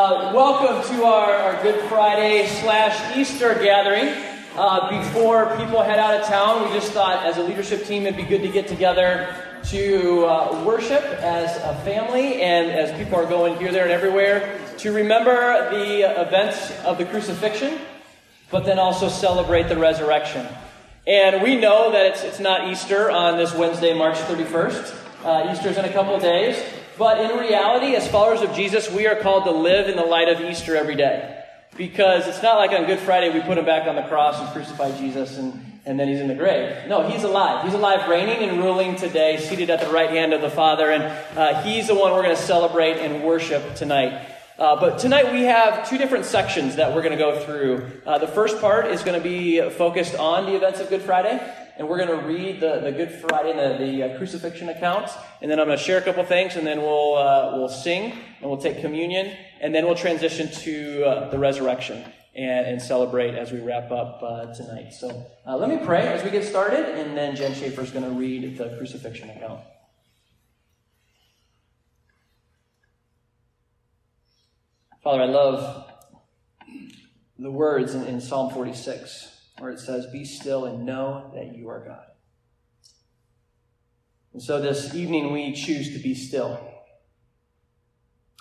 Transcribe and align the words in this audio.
Uh, 0.00 0.30
welcome 0.32 0.88
to 0.94 1.02
our, 1.02 1.28
our 1.28 1.60
Good 1.60 1.88
Friday 1.88 2.46
slash 2.46 3.16
Easter 3.16 3.52
gathering. 3.54 4.14
Uh, 4.54 5.02
before 5.02 5.56
people 5.56 5.82
head 5.82 5.98
out 5.98 6.14
of 6.14 6.24
town, 6.24 6.64
we 6.64 6.72
just 6.72 6.92
thought 6.92 7.26
as 7.26 7.36
a 7.36 7.42
leadership 7.42 7.84
team 7.84 8.06
it'd 8.06 8.16
be 8.16 8.22
good 8.22 8.42
to 8.42 8.48
get 8.48 8.68
together 8.68 9.34
to 9.64 10.24
uh, 10.24 10.62
worship 10.64 11.02
as 11.02 11.56
a 11.56 11.74
family 11.84 12.40
and 12.42 12.70
as 12.70 12.96
people 12.96 13.18
are 13.18 13.26
going 13.26 13.58
here, 13.58 13.72
there, 13.72 13.82
and 13.82 13.90
everywhere 13.90 14.60
to 14.76 14.92
remember 14.92 15.68
the 15.70 16.02
events 16.20 16.70
of 16.84 16.96
the 16.96 17.04
crucifixion, 17.04 17.76
but 18.52 18.64
then 18.64 18.78
also 18.78 19.08
celebrate 19.08 19.64
the 19.64 19.76
resurrection. 19.76 20.46
And 21.08 21.42
we 21.42 21.56
know 21.56 21.90
that 21.90 22.06
it's, 22.06 22.22
it's 22.22 22.38
not 22.38 22.68
Easter 22.68 23.10
on 23.10 23.36
this 23.36 23.52
Wednesday, 23.52 23.98
March 23.98 24.18
31st. 24.18 24.94
Uh, 25.24 25.52
Easter's 25.52 25.76
in 25.76 25.86
a 25.86 25.92
couple 25.92 26.14
of 26.14 26.22
days. 26.22 26.56
But 26.98 27.20
in 27.20 27.38
reality, 27.38 27.94
as 27.94 28.08
followers 28.08 28.40
of 28.40 28.52
Jesus, 28.54 28.90
we 28.90 29.06
are 29.06 29.14
called 29.14 29.44
to 29.44 29.52
live 29.52 29.88
in 29.88 29.96
the 29.96 30.04
light 30.04 30.28
of 30.28 30.40
Easter 30.40 30.74
every 30.74 30.96
day. 30.96 31.44
Because 31.76 32.26
it's 32.26 32.42
not 32.42 32.56
like 32.56 32.72
on 32.72 32.86
Good 32.86 32.98
Friday 32.98 33.32
we 33.32 33.40
put 33.40 33.56
him 33.56 33.64
back 33.64 33.86
on 33.86 33.94
the 33.94 34.02
cross 34.02 34.40
and 34.40 34.48
crucify 34.50 34.90
Jesus 34.98 35.38
and, 35.38 35.62
and 35.86 36.00
then 36.00 36.08
he's 36.08 36.18
in 36.18 36.26
the 36.26 36.34
grave. 36.34 36.88
No, 36.88 37.08
he's 37.08 37.22
alive. 37.22 37.64
He's 37.64 37.74
alive, 37.74 38.08
reigning 38.08 38.48
and 38.48 38.58
ruling 38.58 38.96
today, 38.96 39.38
seated 39.38 39.70
at 39.70 39.80
the 39.80 39.88
right 39.90 40.10
hand 40.10 40.32
of 40.32 40.40
the 40.40 40.50
Father. 40.50 40.90
And 40.90 41.04
uh, 41.38 41.62
he's 41.62 41.86
the 41.86 41.94
one 41.94 42.12
we're 42.12 42.24
going 42.24 42.34
to 42.34 42.42
celebrate 42.42 42.96
and 42.96 43.22
worship 43.22 43.76
tonight. 43.76 44.34
Uh, 44.58 44.74
but 44.80 44.98
tonight 44.98 45.32
we 45.32 45.42
have 45.42 45.88
two 45.88 45.98
different 45.98 46.24
sections 46.24 46.74
that 46.76 46.92
we're 46.92 47.02
going 47.02 47.16
to 47.16 47.24
go 47.24 47.38
through. 47.44 47.88
Uh, 48.04 48.18
the 48.18 48.26
first 48.26 48.60
part 48.60 48.86
is 48.86 49.04
going 49.04 49.16
to 49.16 49.22
be 49.22 49.60
focused 49.70 50.16
on 50.16 50.46
the 50.46 50.56
events 50.56 50.80
of 50.80 50.88
Good 50.88 51.02
Friday, 51.02 51.38
and 51.78 51.88
we're 51.88 52.04
going 52.04 52.20
to 52.20 52.26
read 52.26 52.60
the, 52.60 52.80
the 52.80 52.90
Good 52.90 53.12
Friday 53.12 53.52
and 53.52 53.58
the, 53.58 53.86
the 53.86 54.02
uh, 54.02 54.18
crucifixion 54.18 54.68
accounts, 54.68 55.14
and 55.40 55.50
then 55.50 55.60
I'm 55.60 55.66
going 55.66 55.78
to 55.78 55.84
share 55.84 55.98
a 55.98 56.02
couple 56.02 56.24
things, 56.24 56.56
and 56.56 56.66
then 56.66 56.82
we'll 56.82 57.14
uh, 57.14 57.56
we'll 57.56 57.68
sing 57.68 58.12
and 58.40 58.50
we'll 58.50 58.60
take 58.60 58.80
communion, 58.80 59.34
and 59.60 59.74
then 59.74 59.86
we'll 59.86 59.94
transition 59.94 60.50
to 60.62 61.04
uh, 61.04 61.30
the 61.30 61.38
resurrection 61.38 62.04
and, 62.34 62.66
and 62.66 62.82
celebrate 62.82 63.36
as 63.36 63.52
we 63.52 63.60
wrap 63.60 63.92
up 63.92 64.20
uh, 64.22 64.52
tonight. 64.52 64.92
So 64.92 65.26
let 65.46 65.68
me 65.68 65.78
pray 65.78 66.08
as 66.08 66.24
we 66.24 66.30
get 66.30 66.44
started, 66.44 66.84
and 66.84 67.16
then 67.16 67.36
Jen 67.36 67.54
Schaefer 67.54 67.82
is 67.82 67.90
going 67.90 68.04
to 68.04 68.10
read 68.10 68.58
the 68.58 68.76
crucifixion 68.76 69.30
account. 69.30 69.60
Father, 75.02 75.22
I 75.22 75.26
love 75.26 75.90
the 77.38 77.50
words 77.50 77.94
in, 77.94 78.04
in, 78.04 78.20
Psalm 78.20 78.52
46 78.52 79.37
where 79.58 79.70
it 79.70 79.80
says, 79.80 80.06
Be 80.06 80.24
still 80.24 80.64
and 80.64 80.84
know 80.84 81.30
that 81.34 81.54
you 81.56 81.68
are 81.68 81.84
God. 81.84 82.04
And 84.32 84.42
so 84.42 84.60
this 84.60 84.94
evening 84.94 85.32
we 85.32 85.52
choose 85.52 85.92
to 85.94 85.98
be 85.98 86.14
still 86.14 86.60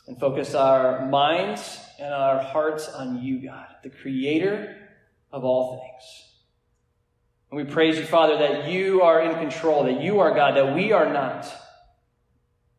and 0.07 0.19
focus 0.19 0.53
our 0.53 1.07
minds 1.07 1.79
and 1.99 2.13
our 2.13 2.39
hearts 2.41 2.87
on 2.87 3.21
you, 3.21 3.43
God, 3.43 3.67
the 3.83 3.89
creator 3.89 4.75
of 5.31 5.43
all 5.43 5.79
things. 5.79 6.23
And 7.49 7.57
we 7.57 7.71
praise 7.73 7.97
you, 7.97 8.05
Father, 8.05 8.37
that 8.37 8.69
you 8.69 9.01
are 9.01 9.21
in 9.21 9.35
control, 9.35 9.83
that 9.85 10.01
you 10.01 10.19
are 10.19 10.33
God, 10.33 10.55
that 10.55 10.75
we 10.75 10.91
are 10.91 11.11
not. 11.11 11.51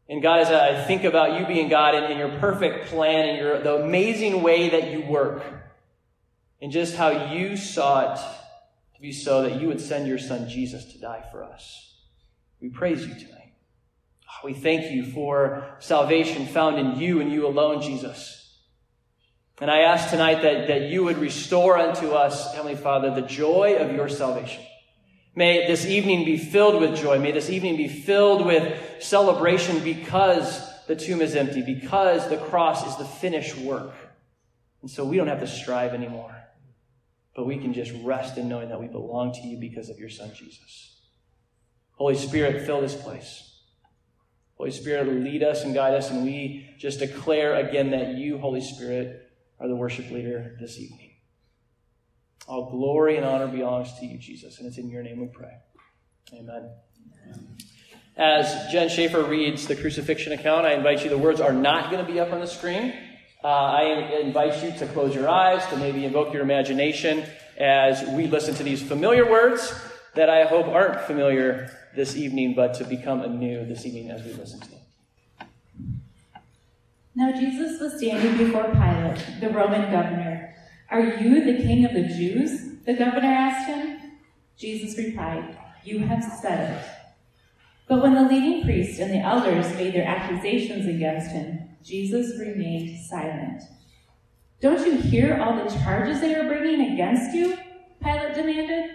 And 0.08 0.22
God, 0.22 0.40
as 0.40 0.48
I 0.48 0.84
think 0.84 1.04
about 1.04 1.38
you 1.38 1.46
being 1.46 1.68
God 1.68 1.94
and, 1.94 2.06
and 2.06 2.18
your 2.18 2.38
perfect 2.38 2.86
plan 2.86 3.28
and 3.28 3.38
your, 3.38 3.62
the 3.62 3.76
amazing 3.76 4.42
way 4.42 4.70
that 4.70 4.90
you 4.90 5.02
work, 5.06 5.42
and 6.60 6.72
just 6.72 6.96
how 6.96 7.32
you 7.32 7.56
sought 7.56 8.16
to 8.94 9.00
be 9.00 9.12
so 9.12 9.42
that 9.42 9.60
you 9.60 9.68
would 9.68 9.80
send 9.80 10.08
your 10.08 10.18
son 10.18 10.48
Jesus 10.48 10.92
to 10.92 10.98
die 10.98 11.24
for 11.30 11.44
us. 11.44 11.94
We 12.60 12.68
praise 12.68 13.06
you 13.06 13.14
tonight. 13.14 13.52
Ah, 14.28 14.40
we 14.44 14.52
thank 14.52 14.90
you 14.90 15.04
for 15.12 15.76
salvation 15.78 16.46
found 16.46 16.78
in 16.78 16.98
you 16.98 17.20
and 17.20 17.32
you 17.32 17.46
alone, 17.46 17.82
Jesus. 17.82 18.38
And 19.60 19.70
I 19.70 19.80
ask 19.80 20.10
tonight 20.10 20.42
that, 20.42 20.68
that 20.68 20.82
you 20.82 21.04
would 21.04 21.18
restore 21.18 21.78
unto 21.78 22.10
us, 22.10 22.54
Heavenly 22.54 22.76
Father, 22.76 23.14
the 23.14 23.22
joy 23.22 23.76
of 23.78 23.92
your 23.94 24.08
salvation. 24.08 24.62
May 25.34 25.66
this 25.66 25.86
evening 25.86 26.24
be 26.24 26.36
filled 26.36 26.80
with 26.80 26.96
joy. 26.96 27.18
May 27.18 27.32
this 27.32 27.50
evening 27.50 27.76
be 27.76 27.88
filled 27.88 28.44
with 28.44 28.80
celebration 29.00 29.80
because 29.84 30.68
the 30.86 30.96
tomb 30.96 31.20
is 31.20 31.36
empty, 31.36 31.62
because 31.62 32.28
the 32.28 32.38
cross 32.38 32.86
is 32.86 32.96
the 32.96 33.04
finished 33.04 33.56
work. 33.58 33.92
And 34.82 34.90
so 34.90 35.04
we 35.04 35.16
don't 35.16 35.28
have 35.28 35.40
to 35.40 35.46
strive 35.46 35.92
anymore, 35.92 36.34
but 37.38 37.46
we 37.46 37.56
can 37.56 37.72
just 37.72 37.92
rest 38.02 38.36
in 38.36 38.48
knowing 38.48 38.68
that 38.68 38.80
we 38.80 38.88
belong 38.88 39.32
to 39.32 39.46
you 39.46 39.56
because 39.58 39.90
of 39.90 39.98
your 40.00 40.08
Son, 40.08 40.28
Jesus. 40.34 40.98
Holy 41.92 42.16
Spirit, 42.16 42.66
fill 42.66 42.80
this 42.80 42.96
place. 42.96 43.60
Holy 44.56 44.72
Spirit, 44.72 45.06
lead 45.06 45.44
us 45.44 45.62
and 45.62 45.72
guide 45.72 45.94
us, 45.94 46.10
and 46.10 46.24
we 46.24 46.74
just 46.80 46.98
declare 46.98 47.54
again 47.54 47.92
that 47.92 48.16
you, 48.16 48.38
Holy 48.38 48.60
Spirit, 48.60 49.30
are 49.60 49.68
the 49.68 49.76
worship 49.76 50.10
leader 50.10 50.56
this 50.60 50.80
evening. 50.80 51.12
All 52.48 52.72
glory 52.72 53.16
and 53.16 53.24
honor 53.24 53.46
belongs 53.46 53.96
to 54.00 54.06
you, 54.06 54.18
Jesus, 54.18 54.58
and 54.58 54.66
it's 54.66 54.78
in 54.78 54.90
your 54.90 55.04
name 55.04 55.20
we 55.20 55.28
pray. 55.28 55.52
Amen. 56.32 56.72
As 58.16 58.72
Jen 58.72 58.88
Schaefer 58.88 59.22
reads 59.22 59.68
the 59.68 59.76
crucifixion 59.76 60.32
account, 60.32 60.66
I 60.66 60.72
invite 60.72 61.04
you, 61.04 61.10
the 61.10 61.16
words 61.16 61.40
are 61.40 61.52
not 61.52 61.92
going 61.92 62.04
to 62.04 62.12
be 62.12 62.18
up 62.18 62.32
on 62.32 62.40
the 62.40 62.48
screen. 62.48 62.92
Uh, 63.42 63.46
I 63.48 63.82
invite 64.20 64.62
you 64.62 64.72
to 64.78 64.86
close 64.88 65.14
your 65.14 65.28
eyes, 65.28 65.64
to 65.66 65.76
maybe 65.76 66.04
invoke 66.04 66.32
your 66.32 66.42
imagination 66.42 67.24
as 67.56 68.06
we 68.08 68.26
listen 68.26 68.54
to 68.56 68.62
these 68.62 68.82
familiar 68.82 69.30
words 69.30 69.72
that 70.14 70.28
I 70.28 70.44
hope 70.44 70.66
aren't 70.66 71.00
familiar 71.02 71.70
this 71.94 72.16
evening, 72.16 72.54
but 72.54 72.74
to 72.74 72.84
become 72.84 73.20
anew 73.20 73.64
this 73.64 73.86
evening 73.86 74.10
as 74.10 74.22
we 74.24 74.32
listen 74.32 74.60
to 74.60 74.70
them. 74.70 74.80
Now 77.14 77.32
Jesus 77.32 77.80
was 77.80 77.96
standing 77.98 78.36
before 78.36 78.64
Pilate, 78.64 79.40
the 79.40 79.50
Roman 79.50 79.90
governor 79.90 80.48
are 80.90 81.02
you 81.02 81.44
the 81.44 81.62
king 81.62 81.84
of 81.84 81.92
the 81.92 82.04
Jews? 82.04 82.78
The 82.86 82.94
governor 82.94 83.28
asked 83.28 83.68
him. 83.68 83.98
Jesus 84.56 84.96
replied, 84.96 85.56
You 85.84 85.98
have 86.00 86.24
said 86.24 86.78
it. 86.78 86.84
But 87.86 88.02
when 88.02 88.14
the 88.14 88.22
leading 88.22 88.62
priests 88.62 88.98
and 88.98 89.10
the 89.10 89.18
elders 89.18 89.74
made 89.74 89.94
their 89.94 90.06
accusations 90.06 90.86
against 90.86 91.30
him, 91.30 91.76
Jesus 91.82 92.38
remained 92.38 92.98
silent. 93.06 93.62
Don't 94.60 94.84
you 94.84 94.96
hear 94.96 95.40
all 95.40 95.56
the 95.56 95.70
charges 95.82 96.20
they 96.20 96.34
are 96.34 96.48
bringing 96.48 96.92
against 96.92 97.34
you? 97.34 97.56
Pilate 98.02 98.34
demanded. 98.34 98.90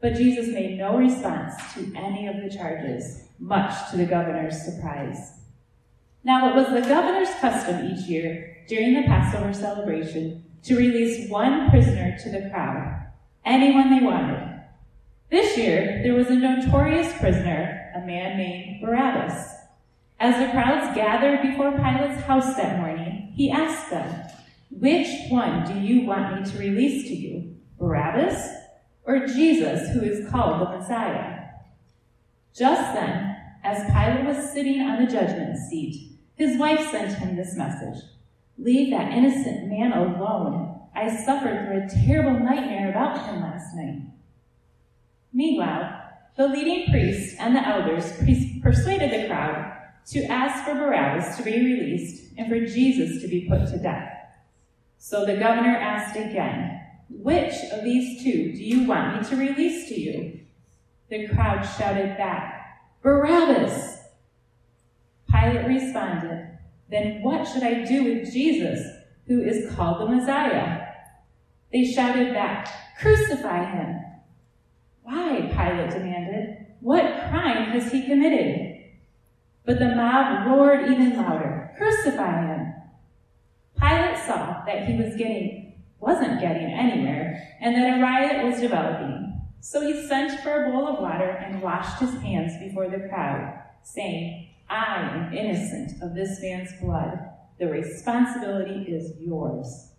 But 0.00 0.14
Jesus 0.14 0.48
made 0.48 0.78
no 0.78 0.98
response 0.98 1.54
to 1.74 1.92
any 1.96 2.26
of 2.26 2.42
the 2.42 2.54
charges, 2.54 3.28
much 3.38 3.90
to 3.90 3.96
the 3.96 4.04
governor's 4.04 4.60
surprise. 4.62 5.38
Now 6.24 6.50
it 6.50 6.56
was 6.56 6.66
the 6.66 6.88
governor's 6.88 7.34
custom 7.40 7.86
each 7.86 8.06
year, 8.06 8.64
during 8.68 8.94
the 8.94 9.02
Passover 9.02 9.52
celebration, 9.52 10.44
to 10.64 10.76
release 10.76 11.30
one 11.30 11.70
prisoner 11.70 12.16
to 12.18 12.30
the 12.30 12.50
crowd, 12.50 13.06
anyone 13.44 13.90
they 13.90 14.04
wanted. 14.04 14.60
This 15.30 15.56
year, 15.56 16.00
there 16.02 16.14
was 16.14 16.28
a 16.28 16.34
notorious 16.34 17.12
prisoner, 17.18 17.92
a 17.96 18.06
man 18.06 18.36
named 18.36 18.82
Barabbas. 18.82 19.61
As 20.20 20.38
the 20.38 20.52
crowds 20.52 20.94
gathered 20.94 21.42
before 21.42 21.72
Pilate's 21.72 22.22
house 22.22 22.56
that 22.56 22.78
morning, 22.78 23.32
he 23.34 23.50
asked 23.50 23.90
them, 23.90 24.24
Which 24.70 25.08
one 25.28 25.64
do 25.64 25.80
you 25.80 26.06
want 26.06 26.40
me 26.40 26.50
to 26.50 26.58
release 26.58 27.08
to 27.08 27.14
you, 27.14 27.56
Barabbas 27.78 28.50
or 29.04 29.26
Jesus, 29.26 29.90
who 29.92 30.00
is 30.00 30.30
called 30.30 30.60
the 30.60 30.78
Messiah? 30.78 31.40
Just 32.54 32.94
then, 32.94 33.36
as 33.64 33.90
Pilate 33.92 34.26
was 34.26 34.52
sitting 34.52 34.80
on 34.82 35.04
the 35.04 35.10
judgment 35.10 35.56
seat, 35.56 36.18
his 36.34 36.58
wife 36.58 36.90
sent 36.90 37.18
him 37.18 37.36
this 37.36 37.56
message. 37.56 38.02
Leave 38.58 38.90
that 38.90 39.12
innocent 39.12 39.68
man 39.68 39.92
alone. 39.92 40.80
I 40.94 41.16
suffered 41.24 41.66
through 41.66 41.84
a 41.84 42.04
terrible 42.06 42.38
nightmare 42.38 42.90
about 42.90 43.26
him 43.26 43.40
last 43.40 43.74
night. 43.74 44.02
Meanwhile, 45.32 46.00
the 46.36 46.48
leading 46.48 46.90
priests 46.90 47.36
and 47.38 47.56
the 47.56 47.66
elders 47.66 48.12
persuaded 48.62 49.10
the 49.10 49.26
crowd 49.26 49.81
to 50.08 50.24
ask 50.24 50.64
for 50.64 50.74
Barabbas 50.74 51.36
to 51.36 51.42
be 51.42 51.52
released 51.52 52.32
and 52.36 52.48
for 52.48 52.60
Jesus 52.60 53.22
to 53.22 53.28
be 53.28 53.46
put 53.48 53.68
to 53.68 53.78
death. 53.78 54.12
So 54.98 55.24
the 55.24 55.36
governor 55.36 55.76
asked 55.76 56.16
again, 56.16 56.80
Which 57.08 57.54
of 57.72 57.84
these 57.84 58.22
two 58.22 58.52
do 58.52 58.62
you 58.62 58.86
want 58.86 59.22
me 59.22 59.28
to 59.28 59.36
release 59.36 59.88
to 59.88 60.00
you? 60.00 60.40
The 61.08 61.28
crowd 61.28 61.62
shouted 61.62 62.16
back, 62.16 62.80
Barabbas! 63.02 63.98
Pilate 65.30 65.66
responded, 65.66 66.58
then 66.88 67.22
what 67.22 67.48
should 67.48 67.62
I 67.62 67.84
do 67.84 68.04
with 68.04 68.32
Jesus, 68.32 68.86
who 69.26 69.42
is 69.42 69.74
called 69.74 70.00
the 70.00 70.14
Messiah? 70.14 70.86
They 71.72 71.84
shouted 71.84 72.34
back, 72.34 72.68
Crucify 73.00 73.64
him! 73.64 74.00
Why? 75.02 75.50
Pilate 75.52 75.90
demanded. 75.90 76.66
What 76.80 77.02
crime 77.30 77.70
has 77.70 77.90
he 77.90 78.06
committed? 78.06 78.71
But 79.64 79.78
the 79.78 79.94
mob 79.94 80.46
roared 80.46 80.90
even 80.90 81.16
louder, 81.16 81.72
Crucify 81.76 82.46
him! 82.46 82.74
Pilate 83.78 84.18
saw 84.18 84.64
that 84.66 84.86
he 84.86 84.96
was 84.96 85.16
getting, 85.16 85.82
wasn't 86.00 86.40
getting 86.40 86.72
anywhere, 86.72 87.56
and 87.60 87.74
that 87.76 87.98
a 87.98 88.02
riot 88.02 88.44
was 88.44 88.60
developing. 88.60 89.40
So 89.60 89.80
he 89.80 90.06
sent 90.06 90.40
for 90.40 90.64
a 90.64 90.70
bowl 90.70 90.88
of 90.88 91.00
water 91.00 91.30
and 91.30 91.62
washed 91.62 92.00
his 92.00 92.14
hands 92.22 92.52
before 92.58 92.88
the 92.88 93.08
crowd, 93.08 93.60
saying, 93.84 94.48
I 94.68 95.00
am 95.00 95.32
innocent 95.32 96.02
of 96.02 96.14
this 96.14 96.40
man's 96.40 96.72
blood. 96.80 97.18
The 97.58 97.68
responsibility 97.68 98.90
is 98.90 99.12
yours. 99.20 99.90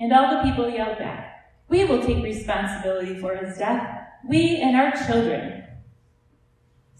And 0.00 0.12
all 0.12 0.36
the 0.36 0.42
people 0.42 0.68
yelled 0.68 0.98
back, 0.98 1.52
We 1.68 1.84
will 1.84 2.02
take 2.02 2.24
responsibility 2.24 3.14
for 3.20 3.36
his 3.36 3.58
death, 3.58 4.08
we 4.28 4.56
and 4.56 4.76
our 4.76 4.92
children. 5.06 5.61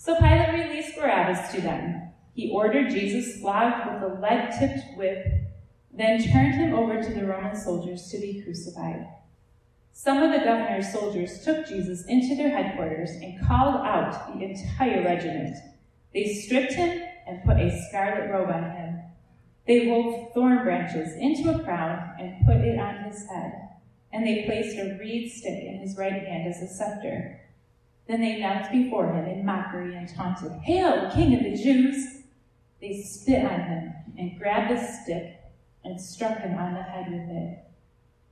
So 0.04 0.16
Pilate 0.16 0.68
released 0.68 0.96
Barabbas 0.96 1.52
to 1.52 1.60
them. 1.60 2.10
He 2.34 2.50
ordered 2.50 2.90
Jesus 2.90 3.40
flogged 3.40 3.86
with 3.86 4.10
a 4.10 4.20
lead 4.20 4.50
tipped 4.58 4.98
whip, 4.98 5.24
then 5.96 6.20
turned 6.20 6.56
him 6.56 6.74
over 6.74 7.00
to 7.00 7.14
the 7.14 7.24
Roman 7.24 7.54
soldiers 7.54 8.08
to 8.10 8.18
be 8.18 8.42
crucified. 8.42 9.06
Some 9.92 10.20
of 10.20 10.32
the 10.32 10.44
governor's 10.44 10.92
soldiers 10.92 11.44
took 11.44 11.68
Jesus 11.68 12.04
into 12.06 12.34
their 12.34 12.50
headquarters 12.50 13.10
and 13.10 13.46
called 13.46 13.76
out 13.76 14.34
the 14.34 14.44
entire 14.44 15.04
regiment. 15.04 15.56
They 16.12 16.34
stripped 16.34 16.72
him 16.72 17.00
and 17.28 17.44
put 17.44 17.60
a 17.60 17.86
scarlet 17.88 18.28
robe 18.28 18.50
on 18.50 18.72
him. 18.72 19.02
They 19.68 19.86
wove 19.86 20.32
thorn 20.34 20.64
branches 20.64 21.14
into 21.14 21.54
a 21.54 21.62
crown 21.62 22.16
and 22.18 22.44
put 22.44 22.56
it 22.56 22.76
on 22.76 23.04
his 23.04 23.24
head. 23.28 23.52
And 24.12 24.26
they 24.26 24.46
placed 24.46 24.76
a 24.78 24.98
reed 24.98 25.30
stick 25.30 25.62
in 25.62 25.78
his 25.78 25.96
right 25.96 26.10
hand 26.10 26.48
as 26.48 26.60
a 26.60 26.66
scepter. 26.66 27.41
Then 28.08 28.20
they 28.20 28.40
knelt 28.40 28.70
before 28.70 29.12
him 29.12 29.26
in 29.26 29.44
mockery 29.44 29.94
and 29.96 30.08
taunted, 30.08 30.52
Hail, 30.62 31.10
King 31.14 31.34
of 31.34 31.44
the 31.44 31.62
Jews! 31.62 32.22
They 32.80 33.00
spit 33.00 33.44
on 33.44 33.60
him 33.60 33.92
and 34.18 34.38
grabbed 34.38 34.72
a 34.72 34.92
stick 35.02 35.40
and 35.84 36.00
struck 36.00 36.38
him 36.38 36.58
on 36.58 36.74
the 36.74 36.82
head 36.82 37.10
with 37.10 37.28
it. 37.28 37.58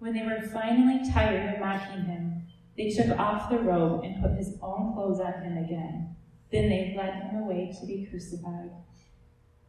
When 0.00 0.14
they 0.14 0.24
were 0.24 0.48
finally 0.52 1.08
tired 1.10 1.54
of 1.54 1.60
mocking 1.60 2.04
him, 2.04 2.42
they 2.76 2.90
took 2.90 3.16
off 3.18 3.50
the 3.50 3.58
robe 3.58 4.02
and 4.04 4.22
put 4.22 4.32
his 4.32 4.56
own 4.62 4.94
clothes 4.94 5.20
on 5.20 5.42
him 5.42 5.58
again. 5.58 6.16
Then 6.50 6.68
they 6.68 6.94
led 6.96 7.14
him 7.14 7.42
away 7.42 7.76
to 7.78 7.86
be 7.86 8.06
crucified. 8.10 8.70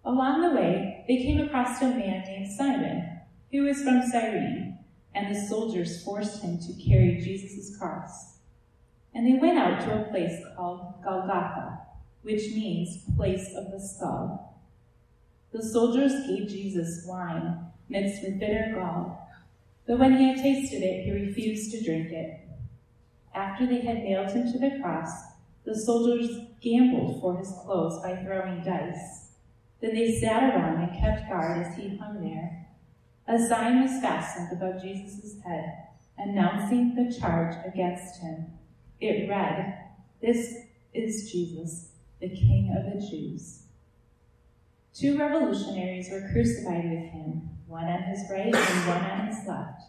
Along 0.03 0.41
the 0.41 0.55
way, 0.55 1.05
they 1.07 1.17
came 1.17 1.41
across 1.41 1.81
a 1.81 1.89
man 1.89 2.23
named 2.23 2.51
Simon, 2.51 3.19
who 3.51 3.63
was 3.63 3.83
from 3.83 4.01
Cyrene, 4.01 4.79
and 5.13 5.35
the 5.35 5.39
soldiers 5.47 6.03
forced 6.03 6.41
him 6.41 6.57
to 6.59 6.73
carry 6.73 7.19
Jesus' 7.21 7.77
cross. 7.77 8.37
And 9.13 9.27
they 9.27 9.39
went 9.39 9.57
out 9.57 9.81
to 9.81 10.01
a 10.01 10.09
place 10.09 10.41
called 10.55 11.01
Golgotha, 11.03 11.79
which 12.21 12.53
means 12.53 13.03
place 13.17 13.53
of 13.55 13.71
the 13.71 13.79
skull. 13.79 14.61
The 15.51 15.63
soldiers 15.63 16.27
gave 16.27 16.47
Jesus 16.47 17.05
wine 17.05 17.65
mixed 17.89 18.23
with 18.23 18.39
bitter 18.39 18.71
gall, 18.73 19.27
but 19.85 19.99
when 19.99 20.17
he 20.17 20.29
had 20.29 20.37
tasted 20.37 20.81
it, 20.81 21.03
he 21.03 21.11
refused 21.11 21.71
to 21.71 21.83
drink 21.83 22.11
it. 22.11 22.39
After 23.33 23.65
they 23.65 23.81
had 23.81 24.03
nailed 24.03 24.31
him 24.31 24.51
to 24.51 24.59
the 24.59 24.79
cross, 24.81 25.09
the 25.65 25.75
soldiers 25.75 26.29
gambled 26.61 27.21
for 27.21 27.37
his 27.37 27.53
clothes 27.63 28.01
by 28.01 28.15
throwing 28.15 28.63
dice. 28.63 29.31
Then 29.81 29.95
they 29.95 30.19
sat 30.19 30.43
around 30.43 30.81
and 30.81 30.99
kept 30.99 31.27
guard 31.27 31.65
as 31.65 31.75
he 31.75 31.97
hung 31.97 32.21
there. 32.21 32.67
A 33.27 33.37
sign 33.47 33.81
was 33.81 34.01
fastened 34.01 34.49
above 34.51 34.81
Jesus' 34.81 35.41
head, 35.41 35.87
announcing 36.17 36.95
the 36.95 37.13
charge 37.19 37.55
against 37.65 38.21
him. 38.21 38.45
It 39.01 39.27
read, 39.27 39.79
This 40.21 40.53
is 40.93 41.31
Jesus, 41.31 41.89
the 42.19 42.29
King 42.29 42.71
of 42.77 42.93
the 42.93 43.07
Jews. 43.07 43.63
Two 44.93 45.17
revolutionaries 45.17 46.11
were 46.11 46.29
crucified 46.31 46.83
with 46.83 47.09
him, 47.09 47.49
one 47.65 47.85
on 47.85 48.03
his 48.03 48.29
right 48.29 48.53
and 48.53 48.87
one 48.87 49.03
on 49.03 49.25
his 49.25 49.47
left. 49.47 49.81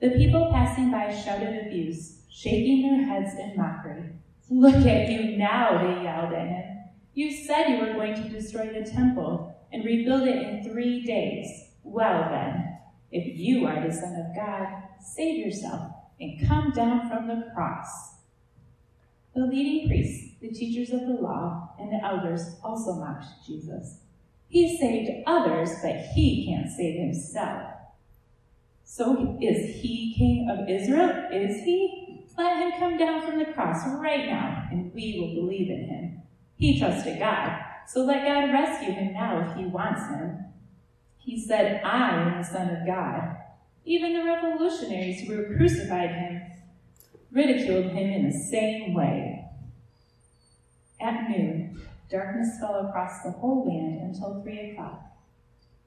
The 0.00 0.12
people 0.12 0.50
passing 0.50 0.90
by 0.90 1.14
shouted 1.14 1.66
abuse, 1.66 2.22
shaking 2.30 2.82
their 2.88 3.06
heads 3.06 3.34
in 3.38 3.54
mockery. 3.54 4.12
Look 4.48 4.76
at 4.76 5.10
you 5.10 5.36
now, 5.36 5.82
they 5.82 6.04
yelled 6.04 6.32
at 6.32 6.48
him. 6.48 6.78
You 7.12 7.30
said 7.30 7.68
you 7.68 7.80
were 7.80 7.92
going 7.92 8.14
to 8.14 8.30
destroy 8.30 8.72
the 8.72 8.90
temple 8.90 9.54
and 9.70 9.84
rebuild 9.84 10.26
it 10.26 10.36
in 10.36 10.64
three 10.64 11.02
days. 11.02 11.48
Well, 11.82 12.30
then, 12.30 12.78
if 13.12 13.38
you 13.38 13.66
are 13.66 13.86
the 13.86 13.92
Son 13.92 14.14
of 14.14 14.34
God, 14.34 14.68
save 15.02 15.44
yourself 15.44 15.92
and 16.18 16.48
come 16.48 16.70
down 16.70 17.10
from 17.10 17.28
the 17.28 17.50
cross. 17.54 18.14
The 19.38 19.46
leading 19.46 19.86
priests, 19.86 20.34
the 20.40 20.48
teachers 20.48 20.90
of 20.92 21.06
the 21.06 21.14
law, 21.14 21.70
and 21.78 21.92
the 21.92 22.04
elders 22.04 22.56
also 22.64 22.94
mocked 22.94 23.24
Jesus. 23.46 24.00
He 24.48 24.76
saved 24.76 25.22
others, 25.28 25.70
but 25.80 25.94
he 26.12 26.44
can't 26.44 26.68
save 26.68 26.98
himself. 26.98 27.62
So 28.82 29.38
is 29.40 29.76
he 29.80 30.12
king 30.18 30.50
of 30.50 30.68
Israel? 30.68 31.28
Is 31.30 31.62
he? 31.62 32.26
Let 32.36 32.56
him 32.56 32.80
come 32.80 32.98
down 32.98 33.22
from 33.22 33.38
the 33.38 33.52
cross 33.52 33.86
right 34.00 34.26
now, 34.26 34.66
and 34.72 34.92
we 34.92 35.20
will 35.20 35.40
believe 35.40 35.70
in 35.70 35.84
him. 35.84 36.22
He 36.56 36.76
trusted 36.76 37.20
God, 37.20 37.60
so 37.86 38.04
let 38.04 38.26
God 38.26 38.52
rescue 38.52 38.92
him 38.92 39.12
now 39.12 39.48
if 39.48 39.56
he 39.56 39.66
wants 39.66 40.04
him. 40.08 40.46
He 41.18 41.40
said, 41.40 41.80
I 41.84 42.10
am 42.10 42.38
the 42.38 42.42
Son 42.42 42.70
of 42.70 42.84
God. 42.84 43.36
Even 43.84 44.14
the 44.14 44.24
revolutionaries 44.24 45.20
who 45.20 45.56
crucified 45.56 46.10
him 46.10 46.42
ridiculed 47.32 47.92
him 47.92 48.10
in 48.10 48.30
the 48.30 48.38
same 48.50 48.94
way. 48.94 49.44
At 51.00 51.28
noon, 51.30 51.80
darkness 52.10 52.58
fell 52.60 52.86
across 52.86 53.22
the 53.22 53.30
whole 53.30 53.66
land 53.68 54.00
until 54.00 54.42
three 54.42 54.70
o'clock. 54.70 55.02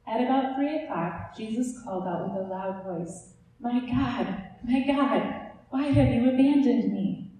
At 0.07 0.21
about 0.21 0.55
three 0.55 0.83
o'clock, 0.83 1.35
Jesus 1.35 1.81
called 1.83 2.07
out 2.07 2.29
with 2.29 2.41
a 2.41 2.47
loud 2.47 2.83
voice, 2.83 3.33
My 3.59 3.79
God, 3.79 4.43
my 4.63 4.85
God, 4.85 5.51
why 5.69 5.83
have 5.83 6.13
you 6.13 6.29
abandoned 6.29 6.93
me? 6.93 7.31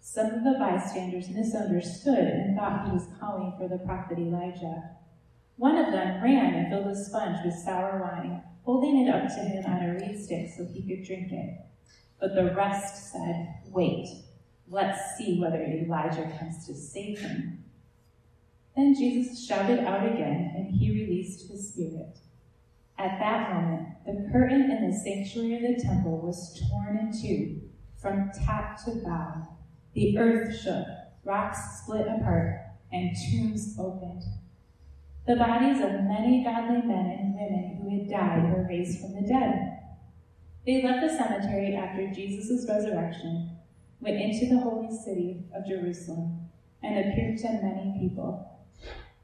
Some 0.00 0.26
of 0.26 0.44
the 0.44 0.56
bystanders 0.58 1.28
misunderstood 1.28 2.18
and 2.18 2.56
thought 2.56 2.86
he 2.86 2.92
was 2.92 3.08
calling 3.20 3.54
for 3.58 3.68
the 3.68 3.84
prophet 3.84 4.18
Elijah. 4.18 4.90
One 5.56 5.76
of 5.76 5.92
them 5.92 6.22
ran 6.22 6.54
and 6.54 6.68
filled 6.68 6.86
a 6.86 6.96
sponge 6.96 7.38
with 7.44 7.54
sour 7.54 8.00
wine, 8.00 8.42
holding 8.64 9.06
it 9.06 9.10
up 9.10 9.28
to 9.28 9.40
him 9.40 9.66
on 9.66 9.82
a 9.82 9.94
reed 9.94 10.22
stick 10.22 10.48
so 10.56 10.64
he 10.72 10.82
could 10.82 11.04
drink 11.04 11.32
it. 11.32 11.58
But 12.20 12.34
the 12.34 12.54
rest 12.54 13.12
said, 13.12 13.54
Wait, 13.66 14.08
let's 14.68 15.16
see 15.16 15.38
whether 15.40 15.62
Elijah 15.62 16.30
comes 16.38 16.66
to 16.66 16.74
save 16.74 17.20
him. 17.20 17.64
Then 18.76 18.94
Jesus 18.94 19.46
shouted 19.46 19.80
out 19.80 20.06
again, 20.06 20.52
and 20.54 20.74
he 20.74 20.92
released 20.92 21.50
his 21.50 21.72
spirit. 21.72 22.18
At 22.98 23.18
that 23.20 23.54
moment, 23.54 23.88
the 24.06 24.28
curtain 24.32 24.70
in 24.70 24.90
the 24.90 24.96
sanctuary 24.96 25.56
of 25.56 25.76
the 25.76 25.82
temple 25.82 26.20
was 26.20 26.60
torn 26.68 26.98
in 26.98 27.12
two, 27.12 27.60
from 28.00 28.30
top 28.44 28.84
to 28.84 28.92
bottom. 29.04 29.46
The 29.94 30.18
earth 30.18 30.60
shook, 30.60 30.86
rocks 31.24 31.58
split 31.82 32.06
apart, 32.06 32.60
and 32.92 33.16
tombs 33.30 33.76
opened. 33.78 34.22
The 35.26 35.36
bodies 35.36 35.80
of 35.80 36.04
many 36.04 36.42
godly 36.42 36.82
men 36.82 37.06
and 37.18 37.34
women 37.34 37.78
who 37.82 37.90
had 37.90 38.08
died 38.08 38.50
were 38.50 38.66
raised 38.66 39.00
from 39.00 39.14
the 39.14 39.28
dead. 39.28 39.77
They 40.68 40.82
left 40.82 41.00
the 41.00 41.08
cemetery 41.08 41.74
after 41.76 42.10
Jesus' 42.10 42.68
resurrection, 42.68 43.56
went 44.00 44.20
into 44.20 44.54
the 44.54 44.60
holy 44.60 44.94
city 44.94 45.46
of 45.56 45.66
Jerusalem, 45.66 46.50
and 46.82 46.98
appeared 46.98 47.38
to 47.38 47.52
many 47.62 47.96
people. 47.98 48.46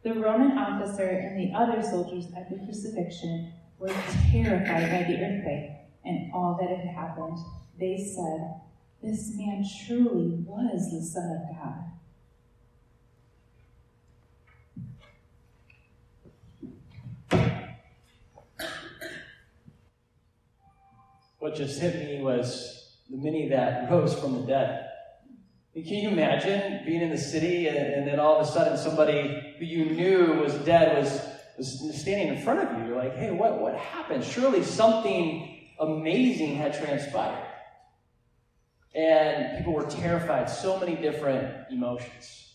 The 0.04 0.14
Roman 0.14 0.56
officer 0.56 1.06
and 1.06 1.38
the 1.38 1.54
other 1.54 1.82
soldiers 1.82 2.32
at 2.34 2.48
the 2.48 2.64
crucifixion 2.64 3.52
were 3.78 3.92
terrified 4.32 4.90
by 4.90 5.02
the 5.06 5.22
earthquake 5.22 5.70
and 6.06 6.32
all 6.32 6.56
that 6.58 6.78
had 6.78 6.86
happened. 6.86 7.36
They 7.78 7.98
said, 7.98 8.62
This 9.02 9.36
man 9.36 9.66
truly 9.86 10.46
was 10.46 10.90
the 10.92 11.02
Son 11.02 11.30
of 11.30 11.56
God. 11.58 11.93
What 21.44 21.56
just 21.56 21.78
hit 21.78 21.96
me 21.96 22.22
was 22.22 22.96
the 23.10 23.18
many 23.18 23.50
that 23.50 23.90
rose 23.90 24.18
from 24.18 24.40
the 24.40 24.46
dead. 24.46 24.88
Can 25.74 25.84
you 25.84 26.08
imagine 26.08 26.86
being 26.86 27.02
in 27.02 27.10
the 27.10 27.18
city 27.18 27.68
and, 27.68 27.76
and, 27.76 28.08
then 28.08 28.18
all 28.18 28.40
of 28.40 28.48
a 28.48 28.50
sudden 28.50 28.78
somebody 28.78 29.54
who 29.58 29.66
you 29.66 29.84
knew 29.90 30.40
was 30.40 30.54
dead 30.64 30.96
was, 30.96 31.20
was 31.58 32.00
standing 32.00 32.28
in 32.28 32.42
front 32.42 32.60
of 32.60 32.78
you? 32.78 32.86
You're 32.86 32.96
like, 32.96 33.14
hey, 33.14 33.30
what, 33.30 33.60
what 33.60 33.74
happened? 33.74 34.24
Surely 34.24 34.62
something 34.62 35.68
amazing 35.80 36.56
had 36.56 36.72
transpired. 36.82 37.46
And 38.94 39.58
people 39.58 39.74
were 39.74 39.84
terrified, 39.84 40.48
so 40.48 40.80
many 40.80 40.96
different 40.96 41.70
emotions. 41.70 42.54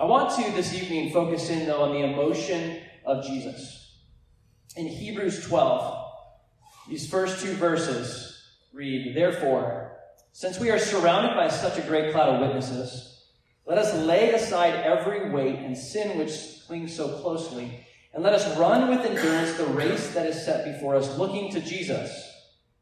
I 0.00 0.04
want 0.04 0.34
to 0.34 0.50
this 0.50 0.74
evening 0.74 1.12
focus 1.12 1.48
in, 1.48 1.64
though, 1.64 1.82
on 1.82 1.92
the 1.92 2.12
emotion 2.12 2.80
of 3.06 3.24
Jesus. 3.24 4.00
In 4.74 4.88
Hebrews 4.88 5.46
12, 5.46 5.99
these 6.90 7.08
first 7.08 7.40
two 7.40 7.52
verses 7.52 8.42
read, 8.72 9.14
Therefore, 9.14 9.92
since 10.32 10.58
we 10.58 10.70
are 10.70 10.78
surrounded 10.78 11.36
by 11.36 11.48
such 11.48 11.78
a 11.78 11.86
great 11.86 12.12
cloud 12.12 12.34
of 12.34 12.40
witnesses, 12.40 13.26
let 13.64 13.78
us 13.78 13.94
lay 13.94 14.32
aside 14.32 14.74
every 14.74 15.30
weight 15.30 15.60
and 15.60 15.78
sin 15.78 16.18
which 16.18 16.66
clings 16.66 16.94
so 16.94 17.20
closely, 17.20 17.86
and 18.12 18.24
let 18.24 18.34
us 18.34 18.58
run 18.58 18.90
with 18.90 19.06
endurance 19.06 19.52
the 19.56 19.66
race 19.66 20.12
that 20.14 20.26
is 20.26 20.44
set 20.44 20.64
before 20.64 20.96
us, 20.96 21.16
looking 21.16 21.52
to 21.52 21.60
Jesus, 21.60 22.10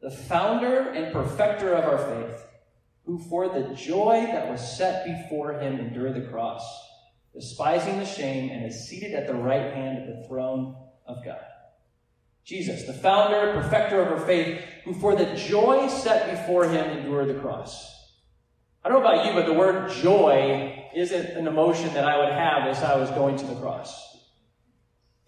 the 0.01 0.11
founder 0.11 0.89
and 0.89 1.13
perfecter 1.13 1.75
of 1.75 1.85
our 1.85 1.99
faith, 1.99 2.47
who 3.05 3.19
for 3.19 3.49
the 3.49 3.75
joy 3.75 4.27
that 4.33 4.49
was 4.49 4.77
set 4.79 5.05
before 5.05 5.61
him 5.61 5.79
endured 5.79 6.15
the 6.15 6.31
cross, 6.31 6.63
despising 7.35 7.99
the 7.99 8.07
shame, 8.07 8.51
and 8.51 8.65
is 8.65 8.89
seated 8.89 9.13
at 9.13 9.27
the 9.27 9.35
right 9.35 9.75
hand 9.75 9.99
of 9.99 10.07
the 10.17 10.29
throne 10.29 10.75
of 11.07 11.23
God. 11.23 11.45
Jesus, 12.49 12.85
the 12.85 12.95
founder, 12.95 13.53
perfecter 13.61 14.01
of 14.01 14.11
our 14.11 14.27
faith, 14.27 14.65
who 14.87 14.95
for 14.95 15.15
the 15.15 15.37
joy 15.37 15.87
set 15.87 16.31
before 16.31 16.65
him 16.65 16.97
endured 16.97 17.29
the 17.29 17.39
cross. 17.41 17.95
I 18.83 18.89
don't 18.89 19.03
know 19.03 19.07
about 19.07 19.27
you, 19.27 19.35
but 19.35 19.45
the 19.45 19.53
word 19.53 19.93
joy 19.93 20.89
isn't 20.97 21.27
an 21.37 21.47
emotion 21.47 21.93
that 21.93 22.07
I 22.07 22.17
would 22.17 22.33
have 22.33 22.67
as 22.67 22.83
I 22.83 22.97
was 22.97 23.11
going 23.11 23.37
to 23.37 23.45
the 23.45 23.57
cross. 23.57 24.17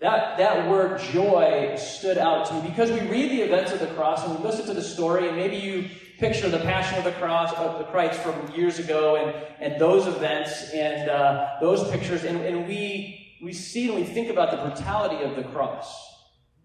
That, 0.00 0.38
that 0.38 0.70
word 0.70 0.98
joy 1.12 1.76
stood 1.76 2.16
out 2.16 2.46
to 2.46 2.54
me 2.54 2.70
because 2.70 2.90
we 2.90 3.00
read 3.00 3.30
the 3.30 3.42
events 3.42 3.70
of 3.72 3.80
the 3.80 3.88
cross 3.88 4.26
and 4.26 4.38
we 4.38 4.42
listen 4.42 4.64
to 4.64 4.72
the 4.72 4.82
story, 4.82 5.28
and 5.28 5.36
maybe 5.36 5.58
you 5.58 5.90
picture 6.18 6.48
the 6.48 6.60
Passion 6.60 6.96
of 6.96 7.04
the 7.04 7.12
Cross 7.12 7.52
of 7.52 7.80
the 7.80 7.84
Christ 7.84 8.18
from 8.20 8.50
years 8.54 8.78
ago 8.78 9.16
and, 9.16 9.34
and 9.60 9.78
those 9.78 10.06
events 10.06 10.70
and 10.72 11.10
uh, 11.10 11.50
those 11.60 11.86
pictures, 11.90 12.24
and, 12.24 12.40
and 12.40 12.66
we, 12.66 13.36
we 13.42 13.52
see 13.52 13.88
and 13.88 13.96
we 13.96 14.04
think 14.04 14.30
about 14.30 14.50
the 14.52 14.56
brutality 14.56 15.22
of 15.22 15.36
the 15.36 15.42
cross. 15.50 16.09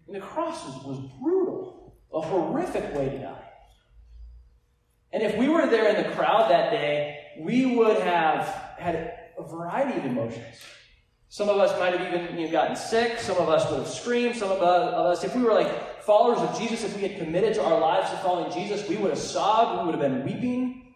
And 0.06 0.14
the 0.14 0.20
cross 0.20 0.64
was, 0.84 0.98
brutal, 1.20 1.96
a 2.12 2.20
horrific 2.20 2.94
way 2.94 3.08
to 3.08 3.18
die. 3.18 3.42
And 5.12 5.22
if 5.22 5.36
we 5.36 5.48
were 5.48 5.66
there 5.66 5.88
in 5.88 6.02
the 6.02 6.14
crowd 6.14 6.50
that 6.50 6.70
day, 6.70 7.20
we 7.38 7.76
would 7.76 8.00
have 8.00 8.46
had 8.78 9.14
a 9.38 9.42
variety 9.42 9.98
of 9.98 10.04
emotions. 10.04 10.56
Some 11.28 11.48
of 11.48 11.58
us 11.58 11.78
might 11.78 11.98
have 11.98 12.14
even 12.14 12.38
you 12.38 12.46
know, 12.46 12.52
gotten 12.52 12.76
sick. 12.76 13.18
Some 13.18 13.36
of 13.36 13.48
us 13.48 13.68
would 13.70 13.80
have 13.80 13.88
screamed. 13.88 14.36
Some 14.36 14.50
of 14.50 14.62
us, 14.62 15.24
if 15.24 15.34
we 15.34 15.42
were 15.42 15.52
like 15.52 16.02
followers 16.02 16.38
of 16.38 16.58
Jesus, 16.58 16.84
if 16.84 16.96
we 16.96 17.02
had 17.02 17.18
committed 17.18 17.54
to 17.54 17.64
our 17.64 17.78
lives 17.78 18.10
to 18.10 18.16
following 18.18 18.52
Jesus, 18.52 18.88
we 18.88 18.96
would 18.96 19.10
have 19.10 19.18
sobbed. 19.18 19.80
We 19.80 19.86
would 19.86 20.00
have 20.00 20.12
been 20.12 20.24
weeping. 20.24 20.94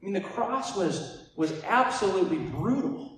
I 0.00 0.04
mean, 0.04 0.14
the 0.14 0.20
cross 0.20 0.76
was, 0.76 1.28
was 1.36 1.52
absolutely 1.64 2.38
brutal. 2.38 3.13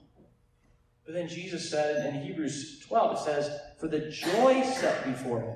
But 1.07 1.15
then 1.15 1.29
Jesus 1.29 1.71
said 1.71 2.13
in 2.13 2.21
Hebrews 2.21 2.85
12, 2.89 3.17
it 3.17 3.21
says, 3.21 3.61
For 3.79 3.87
the 3.87 4.11
joy 4.11 4.63
set 4.65 5.07
before 5.07 5.41
him. 5.41 5.55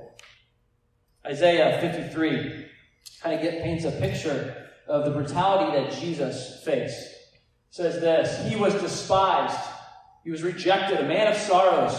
Isaiah 1.26 1.80
53 1.80 2.66
kind 3.21 3.35
of 3.35 3.42
get, 3.42 3.62
paints 3.62 3.85
a 3.85 3.90
picture 3.90 4.69
of 4.87 5.04
the 5.04 5.11
brutality 5.11 5.76
that 5.76 6.00
Jesus 6.00 6.62
faced. 6.64 6.99
It 7.02 7.71
says 7.71 8.00
this 8.00 8.49
He 8.49 8.57
was 8.57 8.75
despised, 8.75 9.59
he 10.23 10.30
was 10.30 10.45
rejected, 10.45 11.00
a 11.00 11.09
man 11.09 11.26
of 11.26 11.37
sorrows. 11.37 11.97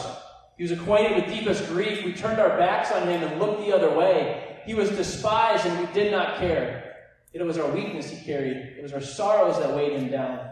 He 0.57 0.63
was 0.63 0.71
acquainted 0.71 1.15
with 1.15 1.33
deepest 1.33 1.67
grief. 1.67 2.05
We 2.05 2.13
turned 2.13 2.39
our 2.39 2.57
backs 2.57 2.91
on 2.91 3.07
him 3.07 3.23
and 3.23 3.39
looked 3.39 3.65
the 3.65 3.75
other 3.75 3.89
way. 3.97 4.59
He 4.65 4.75
was 4.75 4.89
despised 4.91 5.65
and 5.65 5.79
we 5.79 5.91
did 5.91 6.11
not 6.11 6.37
care. 6.37 6.95
It 7.33 7.43
was 7.43 7.57
our 7.57 7.69
weakness 7.71 8.09
he 8.09 8.23
carried, 8.23 8.57
it 8.57 8.83
was 8.83 8.93
our 8.93 9.01
sorrows 9.01 9.57
that 9.59 9.75
weighed 9.75 9.93
him 9.93 10.11
down. 10.11 10.51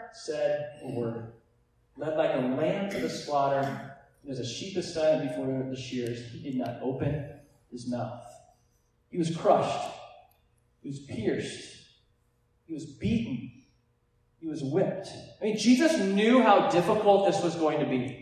said 0.13 0.79
a 0.83 0.91
word. 0.91 1.33
Led 1.97 2.17
like 2.17 2.33
a 2.33 2.39
lamb 2.39 2.89
to 2.89 2.99
the 2.99 3.09
slaughter, 3.09 3.91
as 4.29 4.39
a 4.39 4.45
sheep 4.45 4.77
is 4.77 4.93
silent 4.93 5.29
before 5.29 5.67
the 5.69 5.75
shears, 5.75 6.31
he 6.31 6.39
did 6.39 6.55
not 6.55 6.79
open 6.81 7.29
his 7.71 7.89
mouth. 7.89 8.23
He 9.09 9.17
was 9.17 9.35
crushed. 9.35 9.89
He 10.81 10.89
was 10.89 10.99
pierced. 10.99 11.77
He 12.65 12.73
was 12.73 12.85
beaten. 12.85 13.51
He 14.39 14.47
was 14.47 14.63
whipped. 14.63 15.09
I 15.41 15.45
mean, 15.45 15.57
Jesus 15.57 15.97
knew 15.99 16.41
how 16.41 16.69
difficult 16.69 17.27
this 17.27 17.43
was 17.43 17.55
going 17.55 17.79
to 17.79 17.85
be. 17.85 18.20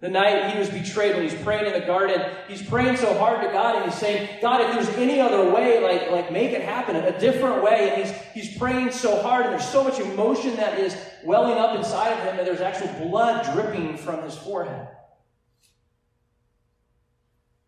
The 0.00 0.08
night 0.08 0.54
he 0.54 0.58
was 0.58 0.70
betrayed, 0.70 1.14
when 1.14 1.28
he's 1.28 1.40
praying 1.42 1.66
in 1.66 1.78
the 1.78 1.86
garden, 1.86 2.22
he's 2.48 2.62
praying 2.62 2.96
so 2.96 3.12
hard 3.18 3.42
to 3.42 3.52
God 3.52 3.76
and 3.76 3.84
he's 3.84 4.00
saying, 4.00 4.40
God, 4.40 4.62
if 4.62 4.72
there's 4.72 4.96
any 4.96 5.20
other 5.20 5.50
way, 5.50 5.82
like, 5.82 6.10
like 6.10 6.32
make 6.32 6.52
it 6.52 6.62
happen, 6.62 6.96
a 6.96 7.18
different 7.20 7.62
way. 7.62 7.90
And 7.90 8.02
he's, 8.02 8.16
he's 8.32 8.58
praying 8.58 8.92
so 8.92 9.20
hard 9.20 9.44
and 9.44 9.52
there's 9.52 9.68
so 9.68 9.84
much 9.84 10.00
emotion 10.00 10.56
that 10.56 10.78
is 10.78 10.96
welling 11.22 11.58
up 11.58 11.76
inside 11.76 12.12
of 12.12 12.24
him 12.24 12.38
that 12.38 12.46
there's 12.46 12.62
actual 12.62 12.88
blood 13.08 13.44
dripping 13.52 13.98
from 13.98 14.22
his 14.22 14.34
forehead. 14.38 14.88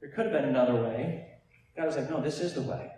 There 0.01 0.11
could 0.11 0.25
have 0.25 0.33
been 0.33 0.47
another 0.47 0.75
way. 0.75 1.27
God 1.77 1.85
was 1.87 1.97
like, 1.97 2.09
no, 2.09 2.23
this 2.23 2.41
is 2.41 2.55
the 2.55 2.63
way. 2.63 2.91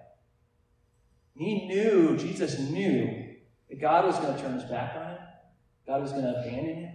He 1.37 1.67
knew, 1.67 2.17
Jesus 2.17 2.61
knew, 2.61 3.35
that 3.69 3.81
God 3.81 4.07
was 4.07 4.17
going 4.21 4.37
to 4.37 4.41
turn 4.41 4.55
his 4.55 4.65
back 4.71 4.95
on 4.97 5.11
him. 5.11 5.19
God 5.89 6.03
was 6.03 6.13
going 6.13 6.25
to 6.25 6.41
abandon 6.41 6.77
him. 6.77 6.94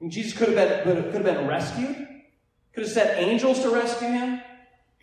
Mean, 0.00 0.10
Jesus 0.10 0.36
could 0.36 0.56
have 0.56 0.84
been 0.84 1.04
could 1.04 1.14
have 1.14 1.24
been 1.24 1.46
rescued, 1.46 1.96
could 2.74 2.84
have 2.84 2.92
sent 2.92 3.18
angels 3.18 3.62
to 3.62 3.70
rescue 3.70 4.08
him. 4.08 4.40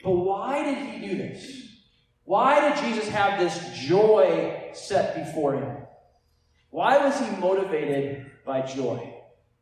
But 0.04 0.12
why 0.12 0.64
did 0.64 0.78
he 0.78 1.08
do 1.08 1.18
this? 1.18 1.64
Why 2.26 2.70
did 2.70 2.84
Jesus 2.84 3.10
have 3.10 3.40
this 3.40 3.80
joy 3.80 4.70
set 4.74 5.16
before 5.16 5.56
him? 5.56 5.78
Why 6.70 6.98
was 7.06 7.20
he 7.20 7.36
motivated 7.38 8.32
by 8.46 8.62
joy? 8.62 9.14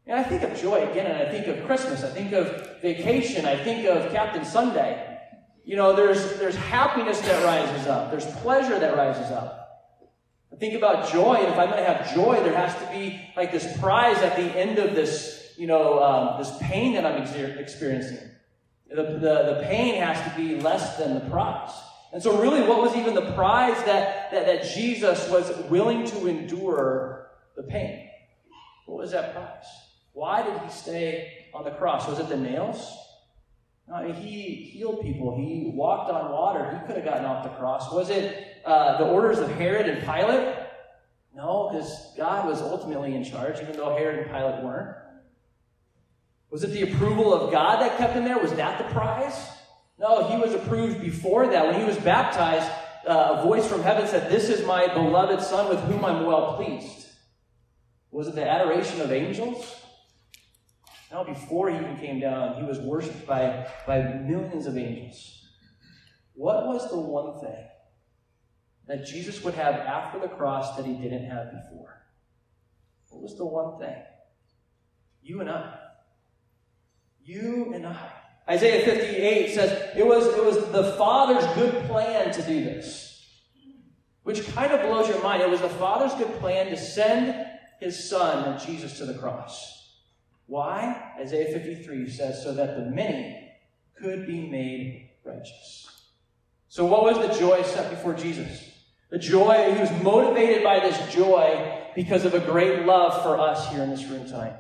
And 0.08 0.20
I 0.20 0.24
think 0.24 0.44
of 0.44 0.60
joy 0.60 0.90
again, 0.90 1.12
and 1.12 1.28
I 1.28 1.32
think 1.32 1.48
of 1.48 1.66
Christmas. 1.66 2.04
I 2.04 2.10
think 2.10 2.34
of 2.34 2.82
vacation. 2.82 3.46
I 3.46 3.62
think 3.64 3.88
of 3.88 4.12
Captain 4.12 4.44
Sunday. 4.44 5.08
You 5.64 5.76
know, 5.76 5.96
there's, 5.96 6.38
there's 6.40 6.56
happiness 6.56 7.20
that 7.22 7.44
rises 7.46 7.88
up. 7.88 8.10
There's 8.12 8.26
pleasure 8.38 8.80
that 8.80 8.98
rises 8.98 9.32
up. 9.32 9.71
I 10.62 10.64
think 10.64 10.76
about 10.76 11.12
joy, 11.12 11.38
and 11.38 11.48
if 11.48 11.58
I'm 11.58 11.72
going 11.72 11.84
to 11.84 11.92
have 11.92 12.14
joy, 12.14 12.36
there 12.44 12.56
has 12.56 12.76
to 12.76 12.92
be 12.92 13.20
like 13.36 13.52
this 13.52 13.76
prize 13.80 14.18
at 14.18 14.36
the 14.36 14.44
end 14.44 14.78
of 14.78 14.94
this, 14.94 15.56
you 15.58 15.66
know, 15.66 16.04
um, 16.04 16.38
this 16.38 16.56
pain 16.62 16.94
that 16.94 17.04
I'm 17.04 17.20
experiencing. 17.20 18.30
The, 18.88 19.02
the, 19.02 19.56
the 19.56 19.62
pain 19.64 19.96
has 19.96 20.22
to 20.30 20.38
be 20.38 20.62
less 20.62 20.98
than 20.98 21.16
the 21.16 21.22
prize. 21.32 21.72
And 22.14 22.22
so, 22.22 22.40
really, 22.40 22.62
what 22.62 22.80
was 22.80 22.96
even 22.96 23.16
the 23.16 23.32
prize 23.32 23.76
that, 23.86 24.30
that, 24.30 24.46
that 24.46 24.72
Jesus 24.76 25.28
was 25.32 25.52
willing 25.72 26.06
to 26.06 26.28
endure 26.28 27.32
the 27.56 27.64
pain? 27.64 28.08
What 28.86 29.00
was 29.00 29.14
that 29.14 29.34
prize? 29.34 29.66
Why 30.14 30.44
did 30.44 30.62
he 30.62 30.70
stay 30.70 31.48
on 31.56 31.64
the 31.64 31.72
cross? 31.72 32.08
Was 32.08 32.20
it 32.20 32.30
the 32.30 32.38
nails? 32.38 32.96
No, 33.88 34.14
he 34.14 34.54
healed 34.54 35.02
people. 35.02 35.36
He 35.36 35.72
walked 35.74 36.12
on 36.12 36.32
water. 36.32 36.80
He 36.80 36.86
could 36.86 36.98
have 36.98 37.06
gotten 37.06 37.26
off 37.26 37.44
the 37.44 37.50
cross. 37.50 37.92
Was 37.92 38.12
it 38.12 38.51
uh, 38.66 38.98
the 38.98 39.06
orders 39.06 39.40
of 39.40 39.50
Herod 39.52 39.88
and 39.88 40.02
Pilate? 40.02 40.56
No, 41.34 41.70
because 41.72 42.14
God 42.18 42.48
was 42.48 42.62
ultimately 42.62 43.16
in 43.16 43.24
charge, 43.24 43.60
even 43.62 43.76
though 43.76 43.96
Herod 43.96 44.20
and 44.20 44.28
Pilate 44.28 44.64
weren't. 44.64 44.98
Was 46.50 46.64
it 46.64 46.72
the 46.72 46.84
approval 46.84 47.34
of 47.34 47.52
God 47.52 47.82
that 47.82 47.98
kept 47.98 48.14
him 48.14 48.26
there? 48.26 48.38
Was 48.38 48.54
that 48.54 48.78
the 48.78 48.94
prize? 48.94 49.48
No, 49.98 50.28
he 50.28 50.38
was 50.38 50.54
approved 50.54 51.02
before 51.02 51.48
that. 51.48 51.66
When 51.66 51.80
he 51.80 51.86
was 51.86 51.98
baptized, 51.98 52.70
uh, 53.08 53.38
a 53.40 53.44
voice 53.44 53.66
from 53.66 53.82
heaven 53.82 54.08
said, 54.08 54.30
This 54.30 54.50
is 54.50 54.66
my 54.66 54.94
beloved 54.94 55.42
Son 55.42 55.70
with 55.70 55.80
whom 55.82 56.04
I'm 56.04 56.26
well 56.26 56.56
pleased. 56.56 57.08
Was 58.12 58.28
it 58.28 58.36
the 58.36 58.48
adoration 58.48 59.00
of 59.00 59.12
angels? 59.12 59.82
No, 61.12 61.24
before 61.24 61.70
he 61.70 61.78
even 61.78 61.98
came 61.98 62.20
down, 62.20 62.56
he 62.56 62.64
was 62.64 62.80
worshipped 62.80 63.26
by, 63.26 63.68
by 63.88 64.02
millions 64.02 64.66
of 64.66 64.78
angels. 64.78 65.46
What 66.34 66.68
was 66.68 66.90
the 66.90 67.00
one 67.00 67.40
thing 67.40 67.66
that 68.92 69.06
Jesus 69.06 69.42
would 69.42 69.54
have 69.54 69.76
after 69.76 70.20
the 70.20 70.28
cross 70.28 70.76
that 70.76 70.86
he 70.86 70.92
didn't 70.96 71.24
have 71.24 71.50
before? 71.50 72.04
What 73.08 73.22
was 73.22 73.38
the 73.38 73.46
one 73.46 73.80
thing? 73.80 73.96
You 75.24 75.40
and 75.40 75.50
I. 75.50 75.76
You 77.24 77.72
and 77.74 77.88
I. 77.88 78.12
Isaiah 78.50 78.84
58 78.84 79.54
says 79.54 79.96
it 79.96 80.06
was, 80.06 80.26
it 80.26 80.44
was 80.44 80.58
the 80.74 80.92
Father's 80.98 81.46
good 81.56 81.74
plan 81.86 82.34
to 82.34 82.42
do 82.42 82.66
this, 82.66 83.30
which 84.24 84.46
kind 84.48 84.74
of 84.74 84.82
blows 84.82 85.08
your 85.08 85.24
mind. 85.24 85.42
It 85.42 85.50
was 85.50 85.62
the 85.62 85.70
Father's 85.70 86.14
good 86.16 86.38
plan 86.42 86.66
to 86.66 86.76
send 86.76 87.48
his 87.80 88.10
Son, 88.10 88.60
Jesus, 88.60 88.98
to 88.98 89.06
the 89.06 89.14
cross. 89.14 90.02
Why? 90.48 91.14
Isaiah 91.18 91.54
53 91.54 92.10
says, 92.10 92.44
so 92.44 92.54
that 92.56 92.76
the 92.76 92.92
many 92.92 93.54
could 93.96 94.28
be 94.28 94.50
made 94.50 95.12
righteous. 95.24 95.88
So, 96.68 96.86
what 96.86 97.04
was 97.04 97.26
the 97.26 97.40
joy 97.40 97.62
set 97.64 97.90
before 97.90 98.16
Jesus? 98.16 98.71
The 99.12 99.20
joy, 99.20 99.74
he 99.74 99.80
was 99.80 99.92
motivated 100.02 100.64
by 100.64 100.80
this 100.80 101.14
joy 101.14 101.84
because 101.96 102.24
of 102.24 102.34
a 102.34 102.40
great 102.40 102.86
love 102.86 103.22
for 103.24 103.38
us 103.38 103.70
here 103.70 103.84
in 103.84 103.90
this 103.90 104.06
room 104.06 104.26
tonight. 104.26 104.56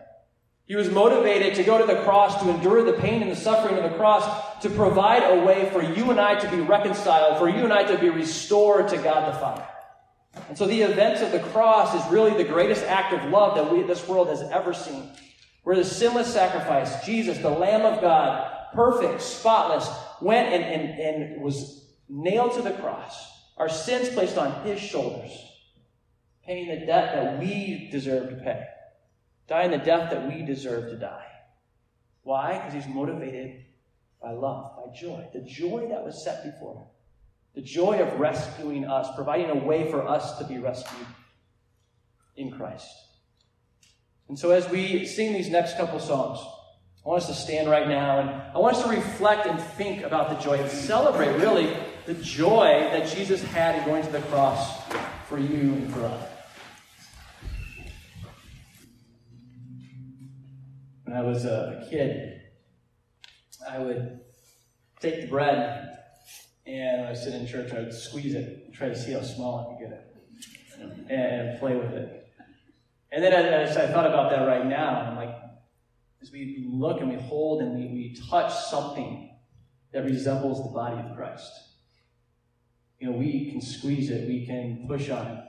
He 0.65 0.75
was 0.75 0.89
motivated 0.89 1.55
to 1.55 1.63
go 1.63 1.77
to 1.77 1.85
the 1.85 2.01
cross, 2.03 2.41
to 2.43 2.49
endure 2.49 2.83
the 2.83 2.93
pain 2.93 3.21
and 3.21 3.31
the 3.31 3.35
suffering 3.35 3.77
of 3.77 3.89
the 3.89 3.97
cross, 3.97 4.61
to 4.61 4.69
provide 4.69 5.23
a 5.23 5.45
way 5.45 5.69
for 5.71 5.81
you 5.81 6.11
and 6.11 6.19
I 6.19 6.37
to 6.39 6.51
be 6.51 6.59
reconciled, 6.59 7.39
for 7.39 7.49
you 7.49 7.63
and 7.63 7.71
I 7.71 7.83
to 7.83 7.97
be 7.97 8.09
restored 8.09 8.89
to 8.89 8.97
God 8.97 9.33
the 9.33 9.39
Father. 9.39 9.65
And 10.49 10.57
so 10.57 10.67
the 10.67 10.81
events 10.81 11.21
of 11.21 11.31
the 11.31 11.39
cross 11.39 11.95
is 11.95 12.11
really 12.11 12.31
the 12.41 12.49
greatest 12.49 12.83
act 12.83 13.13
of 13.13 13.29
love 13.29 13.55
that 13.55 13.71
we, 13.71 13.83
this 13.83 14.05
world 14.07 14.27
has 14.27 14.41
ever 14.41 14.73
seen. 14.73 15.11
Where 15.63 15.77
the 15.77 15.85
sinless 15.85 16.31
sacrifice, 16.31 17.05
Jesus, 17.05 17.37
the 17.37 17.49
Lamb 17.49 17.85
of 17.85 18.01
God, 18.01 18.51
perfect, 18.73 19.21
spotless, 19.21 19.89
went 20.21 20.53
and, 20.53 20.63
and, 20.63 20.99
and 20.99 21.41
was 21.41 21.85
nailed 22.09 22.53
to 22.53 22.61
the 22.61 22.71
cross. 22.71 23.30
Our 23.61 23.69
sins 23.69 24.09
placed 24.09 24.39
on 24.39 24.65
his 24.65 24.79
shoulders, 24.79 25.31
paying 26.43 26.67
the 26.67 26.83
debt 26.83 27.13
that 27.13 27.39
we 27.39 27.89
deserve 27.91 28.31
to 28.31 28.35
pay, 28.37 28.65
dying 29.47 29.69
the 29.69 29.77
death 29.77 30.09
that 30.09 30.27
we 30.27 30.41
deserve 30.41 30.89
to 30.89 30.97
die. 30.97 31.27
Why? 32.23 32.57
Because 32.57 32.73
he's 32.73 32.91
motivated 32.91 33.63
by 34.19 34.31
love, 34.31 34.77
by 34.77 34.91
joy, 34.95 35.27
the 35.31 35.41
joy 35.41 35.85
that 35.89 36.03
was 36.03 36.23
set 36.23 36.43
before 36.43 36.73
him, 36.73 36.87
the 37.53 37.61
joy 37.61 37.99
of 37.99 38.19
rescuing 38.19 38.85
us, 38.85 39.07
providing 39.15 39.51
a 39.51 39.63
way 39.63 39.91
for 39.91 40.07
us 40.07 40.39
to 40.39 40.43
be 40.43 40.57
rescued 40.57 41.05
in 42.37 42.49
Christ. 42.49 42.89
And 44.27 44.39
so, 44.39 44.49
as 44.49 44.67
we 44.69 45.05
sing 45.05 45.33
these 45.33 45.51
next 45.51 45.77
couple 45.77 45.99
songs, 45.99 46.39
I 47.05 47.09
want 47.09 47.21
us 47.21 47.27
to 47.27 47.35
stand 47.35 47.69
right 47.69 47.87
now 47.87 48.21
and 48.21 48.29
I 48.55 48.57
want 48.57 48.77
us 48.77 48.83
to 48.85 48.89
reflect 48.89 49.45
and 49.45 49.61
think 49.61 50.01
about 50.01 50.29
the 50.29 50.43
joy 50.43 50.57
and 50.57 50.71
celebrate, 50.71 51.37
really, 51.37 51.71
the 52.05 52.13
joy 52.15 52.87
that 52.91 53.13
Jesus 53.15 53.43
had 53.43 53.75
in 53.75 53.85
going 53.85 54.03
to 54.03 54.11
the 54.11 54.21
cross 54.21 54.81
for 55.27 55.37
you 55.37 55.73
and 55.73 55.93
for 55.93 56.05
us. 56.05 56.27
When 61.03 61.15
I 61.15 61.21
was 61.21 61.45
a 61.45 61.85
kid, 61.89 62.41
I 63.69 63.79
would 63.79 64.19
take 64.99 65.21
the 65.21 65.27
bread 65.27 65.97
and 66.65 67.01
when 67.01 67.09
I 67.09 67.13
sit 67.13 67.33
in 67.33 67.45
church, 67.45 67.71
I 67.73 67.79
would 67.79 67.93
squeeze 67.93 68.33
it 68.33 68.63
and 68.65 68.73
try 68.73 68.87
to 68.87 68.95
see 68.95 69.11
how 69.11 69.21
small 69.21 69.59
I 69.59 69.83
could 69.83 69.89
get 69.89 69.97
it 69.97 71.11
and 71.11 71.59
play 71.59 71.75
with 71.75 71.91
it. 71.91 72.27
And 73.11 73.23
then 73.23 73.33
as 73.33 73.77
I 73.77 73.87
thought 73.87 74.07
about 74.07 74.31
that 74.31 74.45
right 74.45 74.65
now, 74.65 75.01
I'm 75.01 75.15
like, 75.17 75.35
as 76.21 76.31
we 76.31 76.65
look 76.71 77.01
and 77.01 77.09
we 77.09 77.15
hold 77.15 77.61
and 77.61 77.75
we, 77.75 77.87
we 77.87 78.17
touch 78.29 78.53
something 78.53 79.37
that 79.91 80.05
resembles 80.05 80.63
the 80.63 80.69
body 80.69 81.01
of 81.01 81.15
Christ, 81.15 81.51
you 83.01 83.09
know, 83.09 83.17
we 83.17 83.49
can 83.49 83.59
squeeze 83.59 84.11
it, 84.11 84.27
we 84.27 84.45
can 84.45 84.85
push 84.87 85.09
on 85.09 85.25
it. 85.25 85.43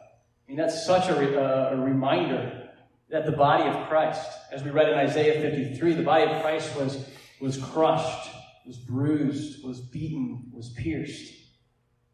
Mean, 0.49 0.57
that's 0.57 0.87
such 0.87 1.09
a, 1.09 1.15
re, 1.15 1.37
uh, 1.37 1.71
a 1.71 1.77
reminder 1.77 2.71
that 3.11 3.27
the 3.27 3.33
body 3.33 3.65
of 3.65 3.89
Christ, 3.89 4.27
as 4.51 4.63
we 4.63 4.71
read 4.71 4.89
in 4.89 4.95
Isaiah 4.95 5.41
53, 5.41 5.93
the 5.93 6.03
body 6.03 6.31
of 6.31 6.43
Christ 6.43 6.75
was, 6.77 7.09
was 7.43 7.59
crushed, 7.59 8.31
was 8.67 8.79
bruised, 8.79 9.63
was 9.63 9.81
beaten, 9.81 10.51
was 10.53 10.71
pierced. 10.71 11.33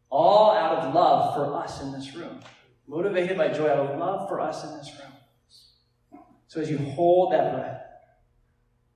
All 0.09 0.51
out 0.51 0.77
of 0.77 0.93
love 0.93 1.35
for 1.35 1.55
us 1.55 1.81
in 1.81 1.93
this 1.93 2.13
room. 2.15 2.41
Motivated 2.85 3.37
by 3.37 3.47
joy, 3.47 3.69
out 3.69 3.79
of 3.79 3.99
love 3.99 4.27
for 4.27 4.41
us 4.41 4.63
in 4.65 4.77
this 4.77 4.91
room. 4.99 6.21
So 6.47 6.59
as 6.59 6.69
you 6.69 6.77
hold 6.77 7.31
that 7.31 7.53
bread, 7.53 7.79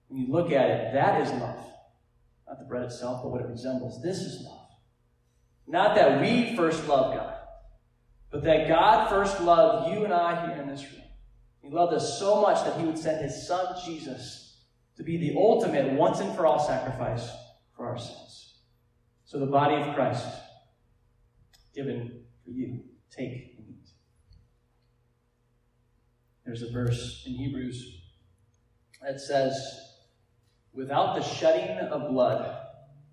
when 0.09 0.19
you 0.19 0.31
look 0.31 0.51
at 0.51 0.69
it, 0.69 0.93
that 0.93 1.21
is 1.21 1.29
love. 1.31 1.65
Not 2.47 2.59
the 2.59 2.65
bread 2.65 2.83
itself, 2.83 3.23
but 3.23 3.29
what 3.29 3.41
it 3.41 3.47
resembles. 3.47 4.01
This 4.01 4.17
is 4.17 4.45
love. 4.45 4.52
Not 5.67 5.95
that 5.95 6.21
we 6.21 6.55
first 6.55 6.87
loved 6.87 7.17
God, 7.17 7.35
but 8.31 8.43
that 8.43 8.67
God 8.67 9.09
first 9.09 9.41
loved 9.41 9.93
you 9.93 10.03
and 10.03 10.13
I 10.13 10.47
here 10.47 10.61
in 10.61 10.67
this 10.67 10.83
room. 10.83 11.01
He 11.61 11.69
loved 11.69 11.93
us 11.93 12.19
so 12.19 12.41
much 12.41 12.63
that 12.65 12.79
he 12.79 12.85
would 12.85 12.97
send 12.97 13.23
his 13.23 13.47
son 13.47 13.75
Jesus 13.85 14.65
to 14.97 15.03
be 15.03 15.17
the 15.17 15.35
ultimate 15.37 15.93
once 15.93 16.19
and 16.19 16.35
for 16.35 16.45
all 16.45 16.59
sacrifice 16.59 17.29
for 17.75 17.87
our 17.87 17.97
sins. 17.97 18.59
So 19.25 19.39
the 19.39 19.45
body 19.45 19.75
of 19.75 19.95
Christ 19.95 20.27
given 21.73 22.23
for 22.43 22.51
you. 22.51 22.81
Take 23.09 23.55
and 23.57 23.67
eat. 23.69 23.89
There's 26.45 26.63
a 26.63 26.71
verse 26.71 27.23
in 27.25 27.33
Hebrews 27.33 28.01
that 29.01 29.19
says, 29.19 29.55
Without 30.73 31.15
the 31.15 31.21
shedding 31.21 31.77
of 31.87 32.09
blood, 32.09 32.57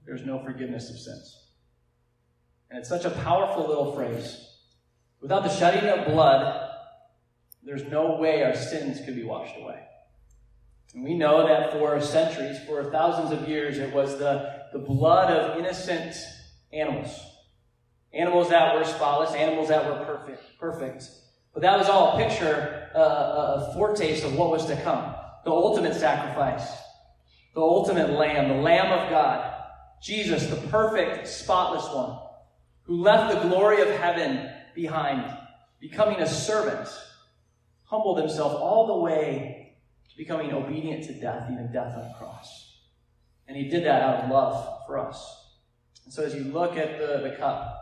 there's 0.07 0.25
no 0.25 0.43
forgiveness 0.43 0.89
of 0.91 0.99
sins. 0.99 1.50
And 2.71 2.79
it's 2.79 2.89
such 2.89 3.05
a 3.05 3.11
powerful 3.11 3.67
little 3.67 3.93
phrase. 3.93 4.47
Without 5.21 5.43
the 5.43 5.51
shedding 5.51 5.89
of 5.89 6.07
blood, 6.07 6.69
there's 7.65 7.85
no 7.85 8.17
way 8.17 8.45
our 8.45 8.55
sins 8.55 9.01
could 9.05 9.17
be 9.17 9.25
washed 9.25 9.57
away. 9.61 9.81
And 10.95 11.05
we 11.05 11.15
know 11.15 11.47
that 11.47 11.73
for 11.73 12.01
centuries, 12.01 12.59
for 12.67 12.91
thousands 12.91 13.33
of 13.33 13.49
years, 13.49 13.79
it 13.79 13.93
was 13.93 14.19
the, 14.19 14.63
the 14.73 14.79
blood 14.79 15.33
of 15.33 15.59
innocent 15.59 16.15
animals. 16.73 17.21
Animals 18.13 18.49
that 18.51 18.75
were 18.75 18.85
spotless, 18.85 19.33
animals 19.35 19.69
that 19.69 19.85
were 19.85 20.05
perfect. 20.05 20.59
perfect. 20.59 21.05
But 21.53 21.63
that 21.63 21.77
was 21.79 21.89
all 21.89 22.17
a 22.17 22.25
picture, 22.25 22.91
uh, 22.95 22.99
a 22.99 23.73
foretaste 23.75 24.25
of 24.25 24.37
what 24.37 24.51
was 24.51 24.67
to 24.67 24.81
come. 24.83 25.15
The 25.45 25.51
ultimate 25.51 25.95
sacrifice. 25.95 26.71
The 27.55 27.61
ultimate 27.61 28.11
lamb, 28.11 28.49
the 28.49 28.63
lamb 28.63 28.93
of 28.93 29.11
God. 29.11 29.55
Jesus, 30.03 30.47
the 30.47 30.57
perfect, 30.69 31.27
spotless 31.27 31.85
one 31.93 32.19
who 32.85 33.01
left 33.01 33.35
the 33.35 33.49
glory 33.49 33.83
of 33.83 33.89
heaven 33.89 34.51
behind, 34.75 35.37
becoming 35.81 36.21
a 36.21 36.27
servant, 36.27 36.89
humbled 37.85 38.19
himself 38.19 38.53
all 38.53 38.87
the 38.87 38.97
way 38.97 39.77
to 40.09 40.17
becoming 40.17 40.53
obedient 40.53 41.05
to 41.05 41.15
death, 41.15 41.49
even 41.51 41.71
death 41.73 41.97
on 41.97 42.11
a 42.11 42.15
cross. 42.19 42.79
And 43.49 43.57
he 43.57 43.69
did 43.69 43.85
that 43.85 44.03
out 44.03 44.25
of 44.25 44.31
love 44.31 44.81
for 44.87 44.99
us. 44.99 45.49
And 46.05 46.13
so 46.13 46.23
as 46.23 46.35
you 46.35 46.45
look 46.45 46.77
at 46.77 46.99
the, 46.99 47.29
the 47.29 47.37
cup, 47.37 47.77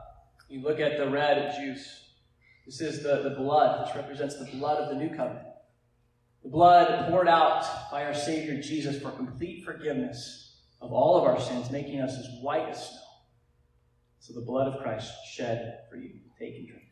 you 0.49 0.63
look 0.63 0.81
at 0.81 0.99
the 0.99 1.09
red 1.09 1.55
juice, 1.59 2.09
this 2.65 2.81
is 2.81 3.03
the, 3.03 3.23
the 3.23 3.35
blood, 3.37 3.87
which 3.87 3.97
represents 3.97 4.39
the 4.39 4.51
blood 4.57 4.79
of 4.79 4.91
the 4.91 5.03
new 5.03 5.15
covenant. 5.15 5.47
The 6.43 6.51
blood 6.51 7.11
poured 7.11 7.29
out 7.29 7.67
by 7.91 8.05
our 8.05 8.15
Savior 8.15 8.61
Jesus 8.61 9.01
for 9.01 9.11
complete 9.11 9.65
forgiveness 9.65 10.61
of 10.81 10.93
all 10.93 11.17
of 11.17 11.25
our 11.25 11.41
sins, 11.41 11.71
making 11.71 12.01
us 12.01 12.17
as 12.17 12.29
white 12.41 12.69
as 12.69 12.89
snow. 12.89 13.08
So 14.29 14.35
the 14.35 14.45
blood 14.45 14.69
of 14.69 14.83
Christ 14.83 15.11
shed 15.33 15.85
for 15.89 15.97
you. 15.97 16.11
Take 16.39 16.57
and 16.57 16.69
drink. 16.69 16.83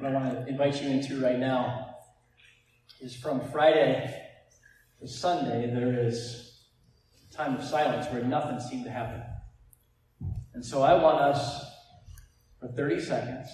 What 0.00 0.10
I 0.10 0.14
want 0.14 0.44
to 0.44 0.48
invite 0.48 0.82
you 0.82 0.88
into 0.88 1.22
right 1.22 1.38
now 1.38 1.94
is 3.00 3.14
from 3.14 3.40
Friday 3.52 4.12
to 4.98 5.06
Sunday, 5.06 5.70
there 5.72 6.04
is 6.04 6.64
a 7.30 7.32
time 7.32 7.54
of 7.54 7.62
silence 7.62 8.08
where 8.10 8.24
nothing 8.24 8.58
seemed 8.58 8.84
to 8.84 8.90
happen. 8.90 9.22
And 10.58 10.66
so 10.66 10.82
I 10.82 11.00
want 11.00 11.20
us, 11.20 11.64
for 12.58 12.66
30 12.66 12.98
seconds, 12.98 13.48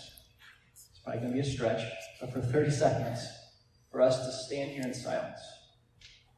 it's 0.73 1.01
probably 1.05 1.21
going 1.21 1.33
to 1.33 1.43
be 1.43 1.47
a 1.47 1.53
stretch, 1.53 1.83
but 2.19 2.33
for 2.33 2.41
30 2.41 2.71
seconds, 2.71 3.21
for 3.93 4.01
us 4.01 4.25
to 4.25 4.33
stand 4.33 4.71
here 4.71 4.85
in 4.85 4.95
silence 4.95 5.39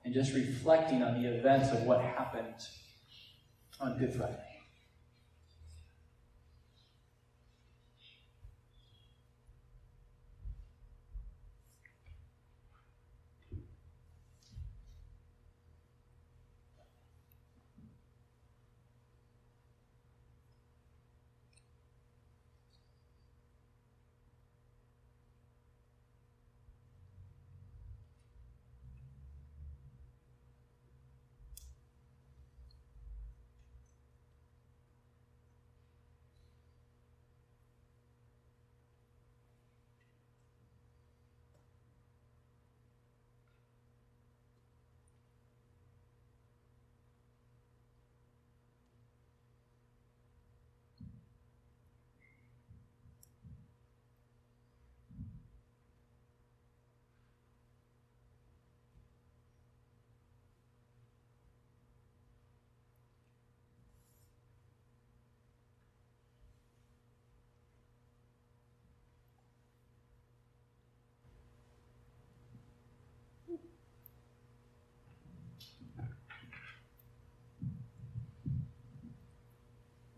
and 0.05 0.13
just 0.13 0.35
reflecting 0.35 1.05
on 1.05 1.23
the 1.23 1.29
events 1.29 1.71
of 1.71 1.85
what 1.85 2.01
happened 2.01 2.57
on 3.79 3.97
Good 3.97 4.13
Friday. 4.13 4.46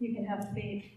You 0.01 0.15
can 0.15 0.25
have 0.27 0.41
a 0.41 0.55
seat. 0.55 0.93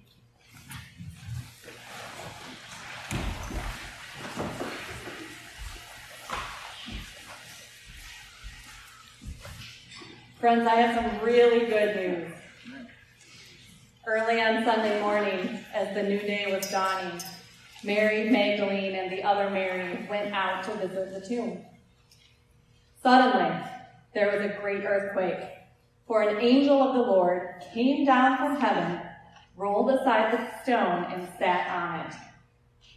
Friends, 10.39 10.67
I 10.67 10.75
have 10.75 10.95
some 10.95 11.25
really 11.25 11.65
good 11.65 11.95
news. 11.95 12.33
Early 14.05 14.41
on 14.41 14.63
Sunday 14.65 15.01
morning, 15.01 15.59
as 15.73 15.95
the 15.95 16.03
new 16.03 16.19
day 16.19 16.55
was 16.55 16.69
dawning, 16.69 17.21
Mary 17.83 18.29
Magdalene 18.29 18.95
and 18.95 19.11
the 19.11 19.23
other 19.23 19.49
Mary 19.49 20.07
went 20.09 20.31
out 20.33 20.63
to 20.65 20.73
visit 20.75 21.13
the 21.13 21.27
tomb. 21.27 21.63
Suddenly, 23.01 23.51
there 24.13 24.31
was 24.31 24.41
a 24.45 24.59
great 24.61 24.83
earthquake, 24.83 25.39
for 26.11 26.23
an 26.23 26.41
angel 26.41 26.83
of 26.83 26.93
the 26.93 27.09
Lord 27.09 27.63
came 27.73 28.05
down 28.05 28.37
from 28.37 28.59
heaven, 28.59 28.99
rolled 29.55 29.91
aside 29.91 30.33
the 30.33 30.61
stone, 30.61 31.05
and 31.05 31.25
sat 31.39 31.69
on 31.69 32.05
it. 32.05 32.13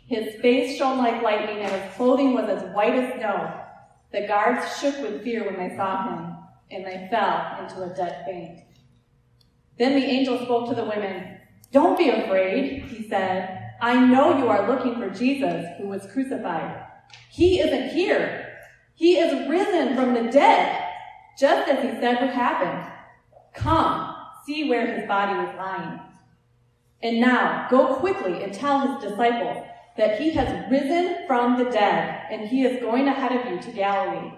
His 0.09 0.35
face 0.42 0.77
shone 0.77 0.98
like 0.98 1.22
lightning, 1.22 1.59
and 1.59 1.70
his 1.70 1.94
clothing 1.94 2.35
was 2.35 2.48
as 2.48 2.74
white 2.74 2.96
as 2.96 3.14
snow. 3.14 3.55
The 4.11 4.27
guards 4.27 4.81
shook 4.81 5.00
with 5.00 5.22
fear 5.22 5.44
when 5.44 5.57
they 5.57 5.77
saw 5.77 6.09
him 6.09 6.37
and 6.72 6.85
they 6.85 7.07
fell 7.09 7.57
into 7.62 7.85
a 7.85 7.94
dead 7.94 8.24
faint. 8.27 8.59
Then 9.79 9.94
the 9.94 10.05
angel 10.05 10.44
spoke 10.44 10.68
to 10.70 10.74
the 10.74 10.83
women. 10.83 11.38
Don't 11.70 11.96
be 11.96 12.09
afraid, 12.09 12.83
he 12.83 13.09
said. 13.09 13.77
I 13.81 14.05
know 14.07 14.38
you 14.38 14.48
are 14.48 14.68
looking 14.68 14.96
for 14.96 15.09
Jesus 15.09 15.66
who 15.79 15.87
was 15.87 16.11
crucified. 16.12 16.85
He 17.31 17.61
isn't 17.61 17.90
here. 17.90 18.59
He 18.96 19.18
is 19.18 19.48
risen 19.48 19.94
from 19.94 20.14
the 20.14 20.33
dead, 20.33 20.85
just 21.38 21.68
as 21.68 21.81
he 21.81 22.00
said 22.00 22.20
would 22.20 22.31
happen. 22.31 22.90
Come, 23.55 24.14
see 24.45 24.69
where 24.69 24.99
his 24.99 25.09
body 25.09 25.38
was 25.38 25.55
lying. 25.57 26.01
And 27.03 27.21
now 27.21 27.67
go 27.71 27.97
quickly 27.97 28.43
and 28.43 28.53
tell 28.53 28.81
his 28.81 29.11
disciples 29.11 29.64
that 29.97 30.21
he 30.21 30.31
has 30.31 30.71
risen 30.71 31.27
from 31.27 31.59
the 31.59 31.71
dead, 31.71 32.27
and 32.31 32.49
he 32.49 32.64
is 32.64 32.81
going 32.81 33.07
ahead 33.07 33.33
of 33.33 33.51
you 33.51 33.61
to 33.61 33.77
Galilee. 33.77 34.33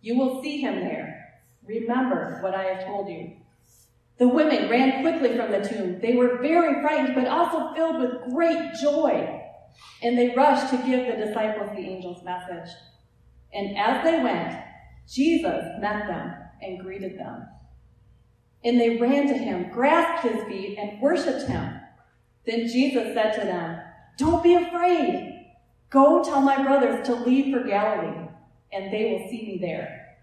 You 0.00 0.18
will 0.18 0.42
see 0.42 0.60
him 0.60 0.80
there. 0.80 1.40
Remember 1.64 2.38
what 2.42 2.54
I 2.54 2.64
have 2.64 2.86
told 2.86 3.08
you. 3.08 3.32
The 4.18 4.28
women 4.28 4.70
ran 4.70 5.02
quickly 5.02 5.36
from 5.36 5.52
the 5.52 5.60
tomb. 5.60 6.00
They 6.00 6.14
were 6.14 6.38
very 6.40 6.80
frightened, 6.80 7.14
but 7.14 7.28
also 7.28 7.74
filled 7.74 8.00
with 8.00 8.32
great 8.34 8.74
joy. 8.80 9.42
And 10.02 10.16
they 10.16 10.34
rushed 10.34 10.70
to 10.70 10.86
give 10.86 11.06
the 11.06 11.24
disciples 11.24 11.70
the 11.76 11.94
angel's 11.94 12.24
message. 12.24 12.74
And 13.52 13.76
as 13.76 14.02
they 14.04 14.22
went, 14.22 14.56
Jesus 15.08 15.64
met 15.80 16.06
them 16.06 16.34
and 16.62 16.80
greeted 16.80 17.18
them. 17.18 17.46
And 18.66 18.80
they 18.80 18.96
ran 18.96 19.28
to 19.28 19.34
him, 19.34 19.70
grasped 19.70 20.26
his 20.26 20.42
feet, 20.48 20.76
and 20.76 21.00
worshiped 21.00 21.48
him. 21.48 21.80
Then 22.44 22.66
Jesus 22.66 23.14
said 23.14 23.32
to 23.34 23.46
them, 23.46 23.80
Don't 24.18 24.42
be 24.42 24.54
afraid. 24.54 25.46
Go 25.88 26.24
tell 26.24 26.40
my 26.40 26.60
brothers 26.64 27.06
to 27.06 27.14
leave 27.14 27.54
for 27.54 27.62
Galilee, 27.62 28.26
and 28.72 28.92
they 28.92 29.12
will 29.12 29.30
see 29.30 29.46
me 29.46 29.58
there. 29.60 30.16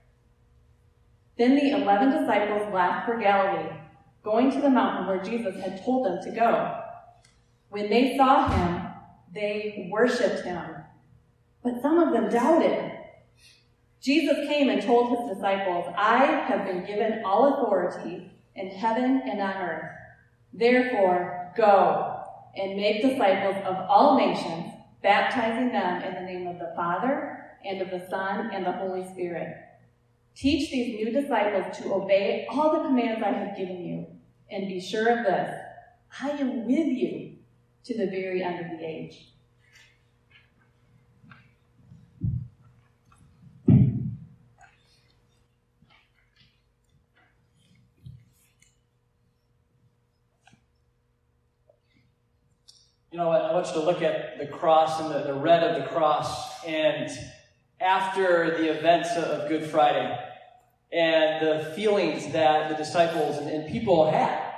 Then 1.38 1.56
the 1.56 1.72
eleven 1.72 2.12
disciples 2.12 2.74
left 2.74 3.06
for 3.06 3.18
Galilee, 3.18 3.78
going 4.24 4.52
to 4.52 4.60
the 4.60 4.70
mountain 4.70 5.08
where 5.08 5.24
Jesus 5.24 5.56
had 5.64 5.82
told 5.86 6.06
them 6.06 6.22
to 6.24 6.32
go. 6.32 6.82
When 7.70 7.90
they 7.90 8.18
saw 8.18 8.50
him, 8.50 8.88
they 9.34 9.88
worshiped 9.90 10.44
him, 10.44 10.64
but 11.64 11.82
some 11.82 11.98
of 11.98 12.12
them 12.12 12.30
doubted. 12.30 12.93
Jesus 14.04 14.48
came 14.48 14.70
and 14.70 14.82
told 14.82 15.18
his 15.18 15.36
disciples, 15.36 15.86
I 15.98 16.26
have 16.26 16.66
been 16.66 16.86
given 16.86 17.24
all 17.26 17.54
authority 17.54 18.30
in 18.56 18.68
heaven 18.68 19.22
and 19.26 19.42
on 19.42 19.56
earth. 19.56 19.92
Therefore, 20.54 21.54
go 21.56 22.20
and 22.56 22.76
make 22.76 23.02
disciples 23.02 23.56
of 23.66 23.78
all 23.90 24.18
nations, 24.18 24.74
baptizing 25.02 25.72
them 25.72 26.04
in 26.04 26.14
the 26.16 26.32
name 26.32 26.48
of 26.48 26.60
the 26.60 26.74
Father, 26.76 27.40
and 27.66 27.82
of 27.82 27.90
the 27.90 28.06
Son, 28.10 28.52
and 28.54 28.66
the 28.66 28.74
Holy 28.74 29.06
Spirit 29.14 29.56
Teach 30.36 30.72
these 30.72 30.96
new 30.96 31.12
disciples 31.12 31.78
to 31.78 31.94
obey 31.94 32.48
all 32.50 32.74
the 32.74 32.88
commands 32.88 33.22
I 33.24 33.32
have 33.32 33.56
given 33.56 33.86
you, 33.86 34.08
and 34.50 34.68
be 34.68 34.80
sure 34.80 35.20
of 35.20 35.26
this 35.26 35.56
I 36.20 36.32
am 36.32 36.66
with 36.66 36.88
you 36.88 37.36
to 37.86 37.98
the 37.98 38.08
very 38.08 38.42
end 38.42 38.60
of 38.60 38.80
the 38.80 38.86
age. 38.86 39.33
You 53.14 53.20
know, 53.20 53.30
I 53.30 53.54
want 53.54 53.68
you 53.68 53.74
to 53.74 53.82
look 53.82 54.02
at 54.02 54.40
the 54.40 54.48
cross 54.48 55.00
and 55.00 55.14
the, 55.14 55.20
the 55.20 55.36
red 55.36 55.62
of 55.62 55.80
the 55.80 55.88
cross 55.88 56.66
and 56.66 57.12
after 57.80 58.58
the 58.58 58.76
events 58.76 59.16
of 59.16 59.48
Good 59.48 59.70
Friday 59.70 60.18
and 60.92 61.46
the 61.46 61.74
feelings 61.76 62.34
that 62.34 62.72
the 62.72 62.76
disciples 62.76 63.38
and, 63.38 63.52
and 63.52 63.72
people 63.72 64.10
had. 64.10 64.56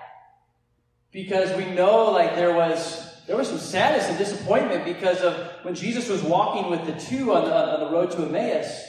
Because 1.12 1.54
we 1.58 1.66
know 1.66 2.10
like 2.12 2.38
there 2.38 2.56
was 2.56 3.26
there 3.28 3.36
was 3.36 3.50
some 3.50 3.58
sadness 3.58 4.08
and 4.08 4.18
disappointment 4.18 4.86
because 4.86 5.20
of 5.20 5.36
when 5.64 5.76
Jesus 5.76 6.08
was 6.08 6.24
walking 6.24 6.72
with 6.72 6.86
the 6.86 6.94
two 6.94 7.34
on 7.34 7.44
the, 7.44 7.54
on 7.54 7.82
the 7.82 7.92
road 7.92 8.10
to 8.12 8.24
Emmaus, 8.24 8.86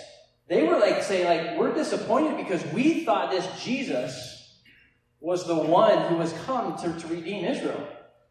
they 0.46 0.62
were 0.62 0.78
like 0.78 1.02
saying, 1.02 1.24
like, 1.24 1.58
we're 1.58 1.74
disappointed 1.74 2.36
because 2.36 2.64
we 2.72 3.04
thought 3.04 3.32
this 3.32 3.48
Jesus 3.64 4.60
was 5.18 5.44
the 5.44 5.56
one 5.56 6.06
who 6.06 6.18
was 6.18 6.32
come 6.44 6.76
to, 6.76 6.96
to 7.00 7.06
redeem 7.08 7.44
Israel. 7.44 7.84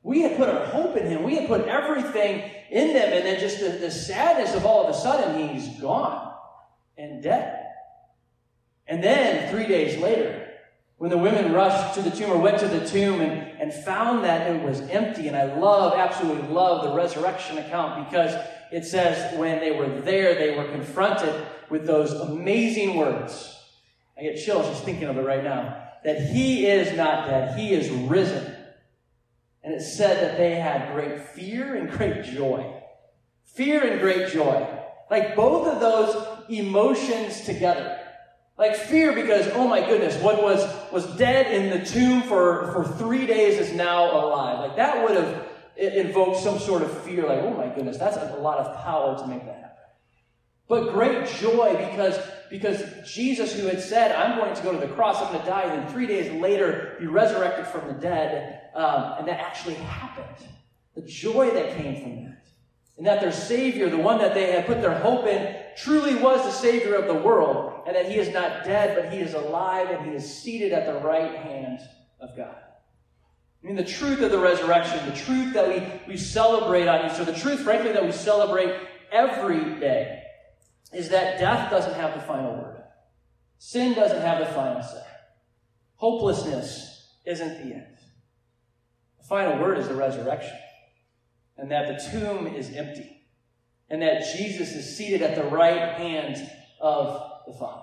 We 0.06 0.22
had 0.22 0.38
put 0.38 0.50
our 0.50 0.68
hope 0.68 0.96
in 0.98 1.08
him. 1.08 1.24
We 1.24 1.34
had 1.34 1.48
put 1.48 1.68
everything 1.68 2.52
in 2.70 2.94
them. 2.94 3.12
And 3.12 3.26
then 3.26 3.40
just 3.40 3.60
the, 3.60 3.70
the 3.70 3.90
sadness 3.90 4.54
of 4.54 4.64
all 4.64 4.86
of 4.86 4.96
a 4.96 4.98
sudden, 4.98 5.50
he's 5.50 5.68
gone 5.80 6.32
and 6.96 7.24
dead. 7.24 7.66
And 8.86 9.04
then 9.04 9.50
three 9.50 9.66
days 9.66 10.00
later, 10.00 10.48
when 10.98 11.10
the 11.10 11.18
women 11.18 11.54
rushed 11.54 11.96
to 11.96 12.04
the 12.04 12.12
tomb 12.12 12.30
or 12.30 12.38
went 12.38 12.60
to 12.60 12.68
the 12.68 12.88
tomb 12.88 13.20
and, 13.20 13.60
and 13.60 13.74
found 13.74 14.24
that 14.26 14.56
it 14.56 14.62
was 14.62 14.80
empty, 14.82 15.28
and 15.28 15.36
I 15.36 15.56
love, 15.56 15.94
absolutely 15.96 16.50
love 16.50 16.84
the 16.84 16.96
resurrection 16.96 17.58
account 17.58 18.08
because 18.08 18.32
it 18.72 18.86
says 18.86 19.36
when 19.40 19.60
they 19.60 19.72
were 19.72 19.90
there, 20.02 20.36
they 20.36 20.56
were 20.56 20.70
confronted 20.72 21.34
with 21.72 21.88
those 21.88 22.12
amazing 22.14 22.96
words. 22.96 23.60
I 24.16 24.22
get 24.22 24.36
chills 24.36 24.68
just 24.68 24.84
thinking 24.84 25.08
of 25.08 25.18
it 25.18 25.24
right 25.24 25.44
now. 25.44 25.82
That 26.04 26.22
he 26.22 26.68
is 26.68 26.96
not 26.96 27.26
dead, 27.26 27.58
he 27.58 27.74
is 27.74 27.90
risen. 27.90 28.55
And 29.66 29.74
it 29.74 29.82
said 29.82 30.22
that 30.22 30.38
they 30.38 30.56
had 30.56 30.94
great 30.94 31.20
fear 31.20 31.74
and 31.76 31.90
great 31.90 32.24
joy. 32.24 32.72
Fear 33.46 33.84
and 33.84 34.00
great 34.00 34.32
joy. 34.32 34.68
Like 35.10 35.36
both 35.36 35.68
of 35.68 35.80
those 35.80 36.28
emotions 36.50 37.42
together. 37.42 38.00
Like 38.60 38.76
fear 38.76 39.12
because, 39.12 39.48
oh 39.54 39.68
my 39.68 39.82
goodness, 39.82 40.22
what 40.22 40.42
was, 40.42 40.64
was 40.92 41.06
dead 41.18 41.52
in 41.52 41.78
the 41.78 41.84
tomb 41.84 42.22
for, 42.22 42.72
for 42.74 42.84
three 42.98 43.26
days 43.26 43.60
is 43.60 43.74
now 43.74 44.12
alive. 44.12 44.60
Like 44.60 44.78
that 44.78 45.04
would 45.04 45.18
have 45.18 45.48
invoked 45.78 46.38
some 46.38 46.60
sort 46.60 46.84
of 46.84 47.02
fear, 47.02 47.28
like, 47.28 47.40
oh 47.40 47.54
my 47.54 47.68
goodness, 47.68 47.98
that's 47.98 48.18
a 48.18 48.38
lot 48.38 48.60
of 48.60 48.78
power 48.84 49.18
to 49.18 49.28
make 49.28 49.44
that 49.46 49.56
happen. 49.56 49.70
But 50.68 50.94
great 50.94 51.28
joy 51.28 51.76
because, 51.90 52.20
because 52.50 52.82
Jesus, 53.12 53.54
who 53.60 53.68
had 53.68 53.82
said, 53.82 54.16
I'm 54.16 54.38
going 54.38 54.56
to 54.56 54.64
go 54.64 54.72
to 54.72 54.78
the 54.78 54.94
cross, 54.94 55.22
I'm 55.22 55.32
going 55.34 55.42
to 55.42 55.46
die, 55.50 55.64
and 55.64 55.84
then 55.84 55.92
three 55.92 56.08
days 56.08 56.32
later 56.42 56.96
be 57.00 57.08
resurrected 57.08 57.68
from 57.68 57.88
the 57.88 57.94
dead, 57.94 58.62
um, 58.76 59.16
and 59.20 59.28
that 59.28 59.40
actually 59.40 59.76
happened. 59.76 60.50
The 60.96 61.02
joy 61.02 61.50
that 61.52 61.78
came 61.78 62.02
from 62.02 62.26
that. 62.26 62.46
And 62.98 63.08
that 63.08 63.22
their 63.22 63.32
Savior, 63.32 63.90
the 63.90 63.98
one 63.98 64.20
that 64.20 64.34
they 64.34 64.52
had 64.52 64.66
put 64.66 64.82
their 64.82 64.98
hope 64.98 65.26
in, 65.26 65.56
truly 65.78 66.16
was 66.16 66.44
the 66.44 66.52
Savior 66.52 66.96
of 66.96 67.08
the 67.08 67.14
world, 67.14 67.84
and 67.88 67.96
that 67.96 68.10
He 68.10 68.18
is 68.18 68.34
not 68.34 68.64
dead, 68.64 68.96
but 68.96 69.12
He 69.12 69.20
is 69.20 69.34
alive, 69.34 69.90
and 69.90 70.06
He 70.06 70.16
is 70.16 70.42
seated 70.42 70.72
at 70.72 70.86
the 70.86 71.00
right 71.06 71.36
hand 71.36 71.80
of 72.20 72.36
God. 72.38 72.56
I 73.64 73.68
mean, 73.68 73.76
the 73.76 73.84
truth 73.84 74.22
of 74.22 74.32
the 74.32 74.40
resurrection, 74.40 75.04
the 75.10 75.16
truth 75.16 75.54
that 75.54 75.68
we, 75.68 76.14
we 76.14 76.18
celebrate 76.18 76.88
on 76.88 77.10
Easter, 77.10 77.26
the 77.26 77.34
truth, 77.34 77.62
frankly, 77.62 77.92
that 77.92 78.06
we 78.06 78.12
celebrate 78.12 78.76
every 79.12 79.80
day, 79.80 80.22
is 80.94 81.10
that 81.10 81.40
death 81.40 81.70
doesn't 81.70 81.96
have 81.96 82.14
the 82.14 82.22
final 82.22 82.54
word. 82.56 82.84
Sin 83.58 83.94
doesn't 83.94 84.22
have 84.22 84.40
the 84.40 84.54
final 84.54 84.82
say. 84.82 85.04
Hopelessness 85.96 87.12
isn't 87.26 87.58
the 87.58 87.76
end 87.76 87.95
final 89.28 89.62
word 89.62 89.78
is 89.78 89.88
the 89.88 89.96
resurrection, 89.96 90.58
and 91.58 91.72
that 91.72 91.88
the 91.88 92.10
tomb 92.10 92.48
is 92.48 92.74
empty, 92.74 93.22
and 93.90 94.02
that 94.02 94.36
Jesus 94.38 94.74
is 94.74 94.98
seated 94.98 95.22
at 95.22 95.36
the 95.36 95.44
right 95.44 95.94
hand 95.94 96.50
of 96.80 97.32
the 97.48 97.54
Father. 97.54 97.82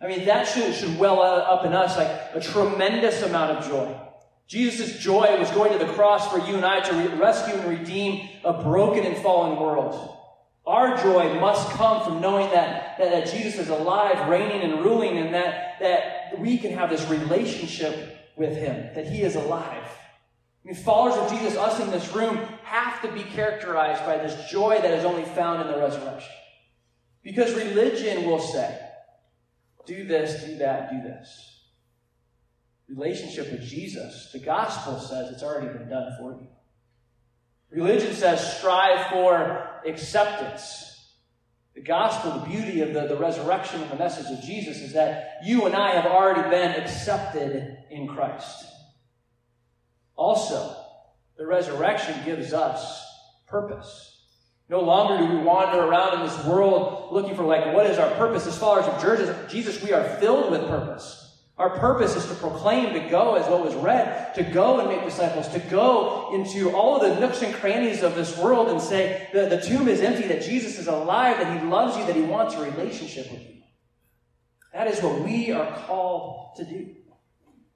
I 0.00 0.08
mean, 0.08 0.26
that 0.26 0.46
should, 0.46 0.74
should 0.74 0.98
well 0.98 1.22
up 1.22 1.64
in 1.64 1.72
us 1.72 1.96
like 1.96 2.10
a 2.34 2.40
tremendous 2.40 3.22
amount 3.22 3.58
of 3.58 3.66
joy. 3.66 4.00
Jesus' 4.46 4.98
joy 4.98 5.38
was 5.38 5.50
going 5.52 5.72
to 5.72 5.78
the 5.78 5.90
cross 5.94 6.30
for 6.30 6.38
you 6.46 6.56
and 6.56 6.64
I 6.64 6.80
to 6.80 6.94
re- 6.94 7.18
rescue 7.18 7.54
and 7.54 7.78
redeem 7.78 8.28
a 8.44 8.62
broken 8.62 9.04
and 9.04 9.16
fallen 9.16 9.58
world. 9.58 10.14
Our 10.66 10.96
joy 10.96 11.38
must 11.40 11.70
come 11.70 12.04
from 12.04 12.20
knowing 12.20 12.50
that, 12.50 12.98
that, 12.98 13.10
that 13.10 13.32
Jesus 13.32 13.60
is 13.60 13.68
alive, 13.68 14.28
reigning 14.28 14.62
and 14.62 14.82
ruling, 14.84 15.18
and 15.18 15.34
that, 15.34 15.78
that 15.80 16.38
we 16.38 16.58
can 16.58 16.72
have 16.72 16.90
this 16.90 17.08
relationship 17.08 18.34
with 18.36 18.56
Him, 18.56 18.94
that 18.94 19.06
He 19.06 19.22
is 19.22 19.36
alive. 19.36 19.86
I 20.64 20.68
mean, 20.68 20.76
followers 20.76 21.16
of 21.16 21.30
Jesus, 21.30 21.58
us 21.58 21.78
in 21.80 21.90
this 21.90 22.14
room, 22.14 22.38
have 22.62 23.02
to 23.02 23.12
be 23.12 23.22
characterized 23.22 24.04
by 24.06 24.16
this 24.16 24.50
joy 24.50 24.80
that 24.80 24.92
is 24.92 25.04
only 25.04 25.24
found 25.24 25.60
in 25.60 25.68
the 25.68 25.78
resurrection. 25.78 26.32
Because 27.22 27.54
religion 27.54 28.24
will 28.24 28.40
say, 28.40 28.78
do 29.86 30.06
this, 30.06 30.44
do 30.44 30.56
that, 30.58 30.90
do 30.90 31.02
this. 31.02 31.60
Relationship 32.88 33.50
with 33.50 33.62
Jesus, 33.62 34.30
the 34.32 34.38
gospel 34.38 34.98
says 34.98 35.30
it's 35.30 35.42
already 35.42 35.66
been 35.66 35.88
done 35.88 36.16
for 36.18 36.32
you. 36.32 36.48
Religion 37.70 38.14
says 38.14 38.56
strive 38.56 39.08
for 39.08 39.80
acceptance. 39.86 41.12
The 41.74 41.82
gospel, 41.82 42.38
the 42.38 42.46
beauty 42.46 42.82
of 42.82 42.94
the, 42.94 43.06
the 43.06 43.16
resurrection 43.16 43.82
and 43.82 43.90
the 43.90 43.96
message 43.96 44.30
of 44.30 44.44
Jesus 44.44 44.78
is 44.78 44.92
that 44.92 45.40
you 45.44 45.66
and 45.66 45.74
I 45.74 45.90
have 45.90 46.06
already 46.06 46.48
been 46.48 46.70
accepted 46.80 47.78
in 47.90 48.06
Christ. 48.06 48.64
Also, 50.16 50.76
the 51.36 51.46
resurrection 51.46 52.14
gives 52.24 52.52
us 52.52 53.04
purpose. 53.46 54.10
No 54.68 54.80
longer 54.80 55.18
do 55.18 55.36
we 55.36 55.42
wander 55.42 55.78
around 55.78 56.20
in 56.20 56.26
this 56.26 56.46
world 56.46 57.12
looking 57.12 57.36
for, 57.36 57.44
like, 57.44 57.74
what 57.74 57.86
is 57.86 57.98
our 57.98 58.10
purpose? 58.16 58.46
As 58.46 58.58
followers 58.58 58.86
of 58.86 59.48
Jesus, 59.48 59.82
we 59.82 59.92
are 59.92 60.04
filled 60.16 60.50
with 60.50 60.66
purpose. 60.68 61.20
Our 61.56 61.78
purpose 61.78 62.16
is 62.16 62.26
to 62.26 62.34
proclaim, 62.34 62.94
to 62.94 63.08
go, 63.10 63.36
as 63.36 63.48
what 63.48 63.64
was 63.64 63.74
read, 63.76 64.34
to 64.34 64.42
go 64.42 64.80
and 64.80 64.88
make 64.88 65.04
disciples, 65.04 65.46
to 65.48 65.60
go 65.60 66.34
into 66.34 66.74
all 66.74 66.96
of 66.96 67.02
the 67.02 67.20
nooks 67.20 67.42
and 67.42 67.54
crannies 67.54 68.02
of 68.02 68.16
this 68.16 68.36
world 68.38 68.68
and 68.70 68.80
say 68.80 69.28
that 69.32 69.50
the 69.50 69.60
tomb 69.60 69.86
is 69.86 70.00
empty, 70.00 70.26
that 70.26 70.42
Jesus 70.42 70.78
is 70.78 70.88
alive, 70.88 71.38
that 71.38 71.60
he 71.60 71.66
loves 71.68 71.96
you, 71.96 72.06
that 72.06 72.16
he 72.16 72.22
wants 72.22 72.54
a 72.54 72.64
relationship 72.64 73.30
with 73.30 73.40
you. 73.42 73.62
That 74.72 74.88
is 74.88 75.00
what 75.00 75.20
we 75.20 75.52
are 75.52 75.76
called 75.86 76.56
to 76.56 76.64
do. 76.64 76.96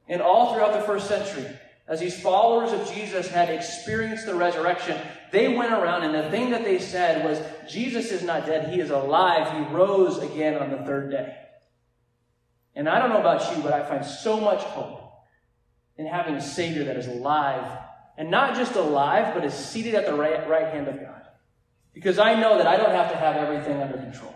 And 0.08 0.20
all 0.20 0.52
throughout 0.52 0.72
the 0.72 0.84
first 0.84 1.06
century, 1.06 1.46
as 1.88 2.00
these 2.00 2.20
followers 2.20 2.72
of 2.72 2.94
Jesus 2.94 3.28
had 3.28 3.48
experienced 3.48 4.26
the 4.26 4.34
resurrection, 4.34 5.00
they 5.32 5.48
went 5.48 5.72
around 5.72 6.02
and 6.02 6.14
the 6.14 6.30
thing 6.30 6.50
that 6.50 6.64
they 6.64 6.78
said 6.78 7.24
was, 7.24 7.40
Jesus 7.70 8.12
is 8.12 8.22
not 8.22 8.46
dead, 8.46 8.72
he 8.72 8.80
is 8.80 8.90
alive, 8.90 9.52
he 9.56 9.74
rose 9.74 10.18
again 10.18 10.56
on 10.56 10.70
the 10.70 10.84
third 10.84 11.10
day. 11.10 11.34
And 12.74 12.88
I 12.88 12.98
don't 12.98 13.10
know 13.10 13.20
about 13.20 13.56
you, 13.56 13.62
but 13.62 13.72
I 13.72 13.84
find 13.84 14.04
so 14.04 14.38
much 14.38 14.62
hope 14.62 15.00
in 15.96 16.06
having 16.06 16.34
a 16.34 16.40
Savior 16.40 16.84
that 16.84 16.96
is 16.96 17.08
alive. 17.08 17.78
And 18.16 18.30
not 18.30 18.54
just 18.54 18.74
alive, 18.74 19.34
but 19.34 19.44
is 19.44 19.54
seated 19.54 19.94
at 19.94 20.06
the 20.06 20.14
right, 20.14 20.48
right 20.48 20.72
hand 20.72 20.88
of 20.88 21.00
God. 21.00 21.22
Because 21.94 22.18
I 22.18 22.38
know 22.38 22.58
that 22.58 22.66
I 22.66 22.76
don't 22.76 22.90
have 22.90 23.10
to 23.10 23.16
have 23.16 23.36
everything 23.36 23.80
under 23.82 23.96
control. 23.96 24.34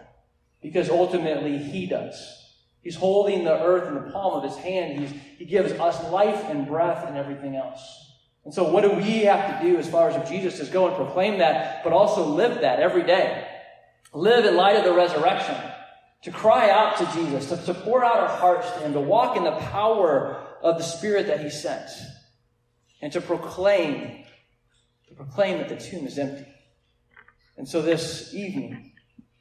Because 0.60 0.88
ultimately, 0.88 1.58
He 1.58 1.86
does. 1.86 2.41
He's 2.82 2.96
holding 2.96 3.44
the 3.44 3.62
earth 3.62 3.88
in 3.88 3.94
the 3.94 4.10
palm 4.10 4.34
of 4.34 4.42
His 4.42 4.56
hand. 4.56 4.98
He's, 4.98 5.10
he 5.38 5.44
gives 5.44 5.72
us 5.72 6.10
life 6.10 6.44
and 6.48 6.66
breath 6.66 7.06
and 7.06 7.16
everything 7.16 7.56
else. 7.56 7.80
And 8.44 8.52
so, 8.52 8.68
what 8.70 8.82
do 8.82 8.90
we 8.90 9.20
have 9.20 9.60
to 9.60 9.66
do 9.66 9.78
as 9.78 9.88
far 9.88 10.10
as 10.10 10.28
Jesus 10.28 10.58
is 10.58 10.68
go 10.68 10.88
and 10.88 10.96
proclaim 10.96 11.38
that, 11.38 11.84
but 11.84 11.92
also 11.92 12.26
live 12.26 12.60
that 12.62 12.80
every 12.80 13.04
day? 13.04 13.46
Live 14.12 14.44
in 14.44 14.56
light 14.56 14.76
of 14.76 14.84
the 14.84 14.92
resurrection 14.92 15.56
to 16.22 16.30
cry 16.32 16.70
out 16.70 16.96
to 16.98 17.06
Jesus, 17.14 17.48
to, 17.48 17.56
to 17.72 17.74
pour 17.74 18.04
out 18.04 18.18
our 18.18 18.36
hearts 18.36 18.70
to 18.72 18.80
Him, 18.80 18.92
to 18.94 19.00
walk 19.00 19.36
in 19.36 19.44
the 19.44 19.52
power 19.52 20.44
of 20.60 20.76
the 20.78 20.84
Spirit 20.84 21.28
that 21.28 21.40
He 21.40 21.50
sent, 21.50 21.88
and 23.00 23.12
to 23.12 23.20
proclaim, 23.20 24.24
to 25.08 25.14
proclaim 25.14 25.58
that 25.58 25.68
the 25.68 25.76
tomb 25.76 26.06
is 26.06 26.18
empty. 26.18 26.46
And 27.56 27.68
so 27.68 27.80
this 27.80 28.34
evening, 28.34 28.92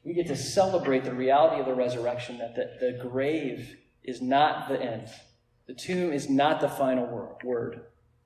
we 0.04 0.14
get 0.14 0.26
to 0.28 0.36
celebrate 0.36 1.04
the 1.04 1.14
reality 1.14 1.60
of 1.60 1.66
the 1.66 1.74
resurrection, 1.74 2.38
that 2.38 2.54
the, 2.56 2.70
the 2.80 3.08
grave 3.08 3.76
is 4.02 4.20
not 4.20 4.68
the 4.68 4.80
end. 4.80 5.08
The 5.66 5.74
tomb 5.74 6.12
is 6.12 6.28
not 6.28 6.60
the 6.60 6.68
final 6.68 7.06
word. 7.42 7.80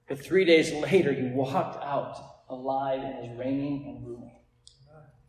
But 0.09 0.25
three 0.25 0.45
days 0.45 0.73
later, 0.73 1.13
he 1.13 1.29
walked 1.29 1.83
out 1.85 2.17
alive 2.49 3.01
and 3.01 3.31
is 3.31 3.39
reigning 3.39 3.87
and 3.89 4.07
ruling. 4.07 4.33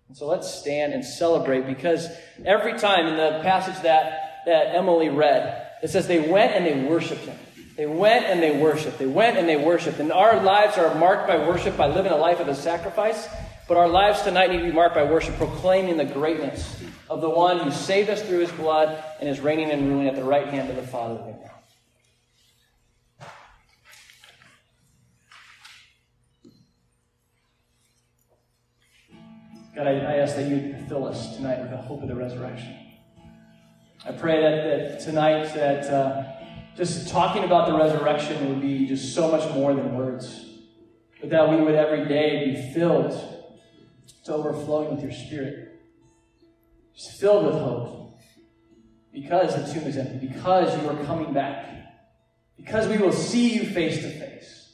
And 0.07 0.15
so 0.15 0.27
let's 0.27 0.53
stand 0.53 0.93
and 0.93 1.03
celebrate 1.03 1.67
because 1.67 2.07
every 2.45 2.77
time 2.77 3.07
in 3.07 3.17
the 3.17 3.41
passage 3.43 3.81
that, 3.83 4.43
that 4.45 4.73
Emily 4.73 5.09
read, 5.09 5.67
it 5.83 5.89
says 5.89 6.07
they 6.07 6.29
went 6.29 6.53
and 6.53 6.65
they 6.65 6.87
worshiped 6.89 7.25
him. 7.25 7.37
They 7.75 7.85
went 7.85 8.25
and 8.25 8.41
they 8.41 8.57
worshiped. 8.57 8.97
They 8.97 9.05
went 9.05 9.37
and 9.37 9.47
they 9.47 9.57
worshiped. 9.57 9.99
And 9.99 10.11
our 10.11 10.41
lives 10.41 10.77
are 10.77 10.95
marked 10.95 11.27
by 11.27 11.37
worship, 11.37 11.77
by 11.77 11.87
living 11.87 12.11
a 12.11 12.17
life 12.17 12.39
of 12.39 12.47
a 12.47 12.55
sacrifice. 12.55 13.27
But 13.67 13.75
our 13.75 13.89
lives 13.89 14.21
tonight 14.21 14.49
need 14.49 14.59
to 14.59 14.63
be 14.63 14.71
marked 14.71 14.95
by 14.95 15.03
worship, 15.03 15.35
proclaiming 15.35 15.97
the 15.97 16.05
greatness 16.05 16.81
of 17.09 17.19
the 17.19 17.29
one 17.29 17.59
who 17.59 17.69
saved 17.69 18.09
us 18.09 18.21
through 18.21 18.39
his 18.39 18.51
blood 18.53 19.03
and 19.19 19.27
is 19.27 19.41
reigning 19.41 19.71
and 19.71 19.89
ruling 19.89 20.07
at 20.07 20.15
the 20.15 20.23
right 20.23 20.47
hand 20.47 20.69
of 20.69 20.77
the 20.77 20.87
Father 20.87 21.15
now. 21.15 21.51
God, 29.75 29.87
I, 29.87 29.91
I 29.91 30.13
ask 30.15 30.37
that 30.37 30.47
you 30.47 30.75
fill 30.87 31.05
us 31.05 31.35
tonight 31.35 31.59
with 31.59 31.69
the 31.69 31.77
hope 31.77 32.01
of 32.01 32.07
the 32.07 32.15
resurrection. 32.15 32.73
I 34.05 34.13
pray 34.13 34.41
that, 34.41 34.63
that 34.63 34.99
tonight 35.01 35.53
that 35.53 35.83
uh, 35.93 36.23
just 36.77 37.09
talking 37.09 37.43
about 37.43 37.67
the 37.67 37.77
resurrection 37.77 38.47
would 38.47 38.61
be 38.61 38.87
just 38.87 39.13
so 39.13 39.29
much 39.29 39.53
more 39.53 39.75
than 39.75 39.95
words, 39.95 40.45
but 41.19 41.29
that 41.31 41.49
we 41.49 41.57
would 41.57 41.75
every 41.75 42.07
day 42.07 42.45
be 42.45 42.73
filled 42.73 43.36
overflowing 44.29 44.95
with 44.95 45.03
your 45.03 45.11
Spirit, 45.11 45.79
just 46.95 47.19
filled 47.19 47.45
with 47.45 47.55
hope, 47.55 48.19
because 49.13 49.55
the 49.55 49.73
tomb 49.73 49.87
is 49.87 49.97
empty, 49.97 50.27
because 50.27 50.81
you 50.81 50.89
are 50.89 51.03
coming 51.05 51.33
back, 51.33 51.65
because 52.55 52.87
we 52.87 52.97
will 52.97 53.11
see 53.11 53.53
you 53.53 53.65
face 53.65 53.97
to 53.97 54.09
face. 54.09 54.73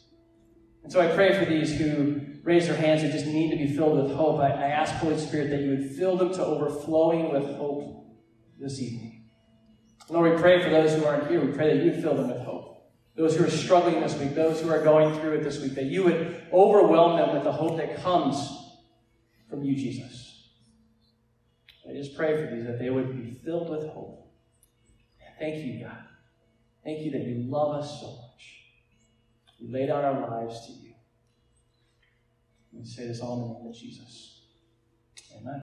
And 0.83 0.91
so 0.91 0.99
I 0.99 1.13
pray 1.13 1.37
for 1.37 1.49
these 1.49 1.77
who 1.77 2.21
raise 2.43 2.67
their 2.67 2.75
hands 2.75 3.03
and 3.03 3.11
just 3.11 3.25
need 3.25 3.51
to 3.51 3.57
be 3.57 3.73
filled 3.73 4.03
with 4.03 4.15
hope, 4.15 4.39
I, 4.39 4.49
I 4.49 4.67
ask, 4.67 4.93
Holy 4.95 5.17
Spirit, 5.17 5.49
that 5.49 5.61
you 5.61 5.69
would 5.69 5.91
fill 5.91 6.17
them 6.17 6.33
to 6.33 6.45
overflowing 6.45 7.31
with 7.31 7.45
hope 7.55 8.05
this 8.59 8.81
evening. 8.81 9.29
Lord, 10.09 10.33
we 10.33 10.41
pray 10.41 10.61
for 10.61 10.69
those 10.69 10.93
who 10.93 11.05
aren't 11.05 11.29
here. 11.29 11.39
We 11.43 11.53
pray 11.53 11.77
that 11.77 11.85
you 11.85 12.01
fill 12.01 12.15
them 12.15 12.27
with 12.27 12.41
hope. 12.41 12.91
Those 13.15 13.37
who 13.37 13.45
are 13.45 13.49
struggling 13.49 14.01
this 14.01 14.17
week, 14.17 14.35
those 14.35 14.59
who 14.59 14.69
are 14.69 14.83
going 14.83 15.17
through 15.19 15.35
it 15.35 15.43
this 15.43 15.61
week, 15.61 15.75
that 15.75 15.85
you 15.85 16.03
would 16.03 16.43
overwhelm 16.51 17.17
them 17.17 17.33
with 17.33 17.43
the 17.43 17.51
hope 17.51 17.77
that 17.77 18.01
comes 18.01 18.35
from 19.53 19.63
you, 19.63 19.75
Jesus. 19.75 20.49
I 21.87 21.93
just 21.93 22.17
pray 22.17 22.35
for 22.35 22.55
these 22.55 22.65
that 22.65 22.79
they 22.79 22.89
would 22.89 23.15
be 23.15 23.39
filled 23.45 23.69
with 23.69 23.87
hope. 23.89 24.31
Thank 25.39 25.63
you, 25.63 25.85
God. 25.85 25.97
Thank 26.83 27.01
you 27.01 27.11
that 27.11 27.21
you 27.21 27.45
love 27.47 27.75
us 27.75 28.01
so 28.01 28.07
much. 28.07 28.63
We 29.61 29.71
lay 29.71 29.85
down 29.85 30.03
our 30.03 30.41
lives 30.41 30.65
to 30.65 30.71
you. 30.71 30.93
We 32.71 32.83
say 32.83 33.05
this 33.05 33.21
all 33.21 33.35
in 33.35 33.41
the 33.41 33.59
name 33.59 33.67
of 33.67 33.75
Jesus. 33.75 34.41
Amen. 35.39 35.61